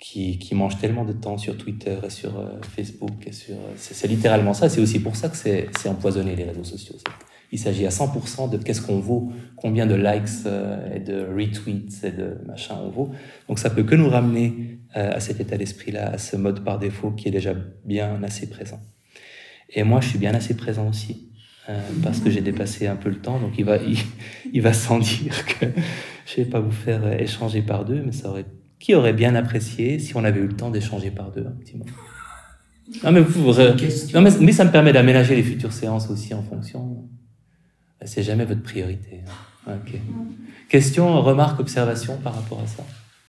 qui, 0.00 0.54
mange 0.54 0.78
tellement 0.78 1.04
de 1.04 1.12
temps 1.12 1.38
sur 1.38 1.56
Twitter 1.56 1.96
et 2.04 2.10
sur 2.10 2.38
euh, 2.38 2.60
Facebook. 2.62 3.28
Sur, 3.32 3.56
c'est, 3.76 4.08
littéralement 4.08 4.54
ça. 4.54 4.68
C'est 4.68 4.80
aussi 4.80 4.98
pour 4.98 5.14
ça 5.14 5.28
que 5.28 5.36
c'est, 5.36 5.68
empoisonné 5.86 6.34
les 6.34 6.44
réseaux 6.44 6.64
sociaux. 6.64 6.96
Il 7.52 7.58
s'agit 7.58 7.84
à 7.84 7.90
100% 7.90 8.50
de 8.50 8.56
qu'est-ce 8.58 8.80
qu'on 8.80 9.00
vaut, 9.00 9.32
combien 9.56 9.86
de 9.86 9.94
likes 9.94 10.46
euh, 10.46 10.94
et 10.94 11.00
de 11.00 11.26
retweets 11.26 12.04
et 12.04 12.12
de 12.12 12.38
machin 12.46 12.76
on 12.82 12.90
vaut. 12.90 13.10
Donc 13.48 13.58
ça 13.58 13.70
peut 13.70 13.82
que 13.82 13.94
nous 13.94 14.08
ramener 14.08 14.78
euh, 14.96 15.12
à 15.12 15.20
cet 15.20 15.40
état 15.40 15.56
d'esprit-là, 15.56 16.10
à 16.12 16.18
ce 16.18 16.36
mode 16.36 16.64
par 16.64 16.78
défaut 16.78 17.10
qui 17.10 17.28
est 17.28 17.32
déjà 17.32 17.54
bien 17.84 18.22
assez 18.22 18.48
présent. 18.48 18.80
Et 19.68 19.82
moi, 19.82 20.00
je 20.00 20.08
suis 20.08 20.18
bien 20.18 20.34
assez 20.34 20.56
présent 20.56 20.88
aussi. 20.88 21.29
Euh, 21.70 21.78
parce 22.02 22.18
que 22.18 22.30
j'ai 22.30 22.40
dépassé 22.40 22.88
un 22.88 22.96
peu 22.96 23.08
le 23.08 23.18
temps, 23.18 23.38
donc 23.38 23.52
il 23.56 23.64
va, 23.64 23.78
il, 24.52 24.60
va 24.60 24.72
sans 24.72 24.98
dire 24.98 25.46
que 25.46 25.66
je 26.26 26.36
vais 26.36 26.44
pas 26.44 26.58
vous 26.58 26.72
faire 26.72 27.20
échanger 27.20 27.62
par 27.62 27.84
deux, 27.84 28.02
mais 28.04 28.12
ça 28.12 28.28
aurait, 28.28 28.46
qui 28.80 28.94
aurait 28.94 29.12
bien 29.12 29.36
apprécié 29.36 30.00
si 30.00 30.16
on 30.16 30.24
avait 30.24 30.40
eu 30.40 30.48
le 30.48 30.56
temps 30.56 30.70
d'échanger 30.70 31.12
par 31.12 31.30
deux 31.30 31.46
un 31.46 31.52
petit 31.52 31.76
moment? 31.76 31.90
Non 33.04 33.12
mais, 33.12 33.20
vous, 33.20 33.52
non 33.52 34.20
mais, 34.20 34.30
mais 34.40 34.50
ça 34.50 34.64
me 34.64 34.72
permet 34.72 34.92
d'aménager 34.92 35.36
les 35.36 35.44
futures 35.44 35.72
séances 35.72 36.10
aussi 36.10 36.34
en 36.34 36.42
fonction. 36.42 37.08
C'est 38.04 38.24
jamais 38.24 38.44
votre 38.44 38.62
priorité. 38.62 39.20
Hein. 39.68 39.78
Question, 40.68 41.22
remarque, 41.22 41.60
observation 41.60 42.16
par 42.16 42.34
rapport 42.34 42.60
à 42.60 42.66
ça? 42.66 42.82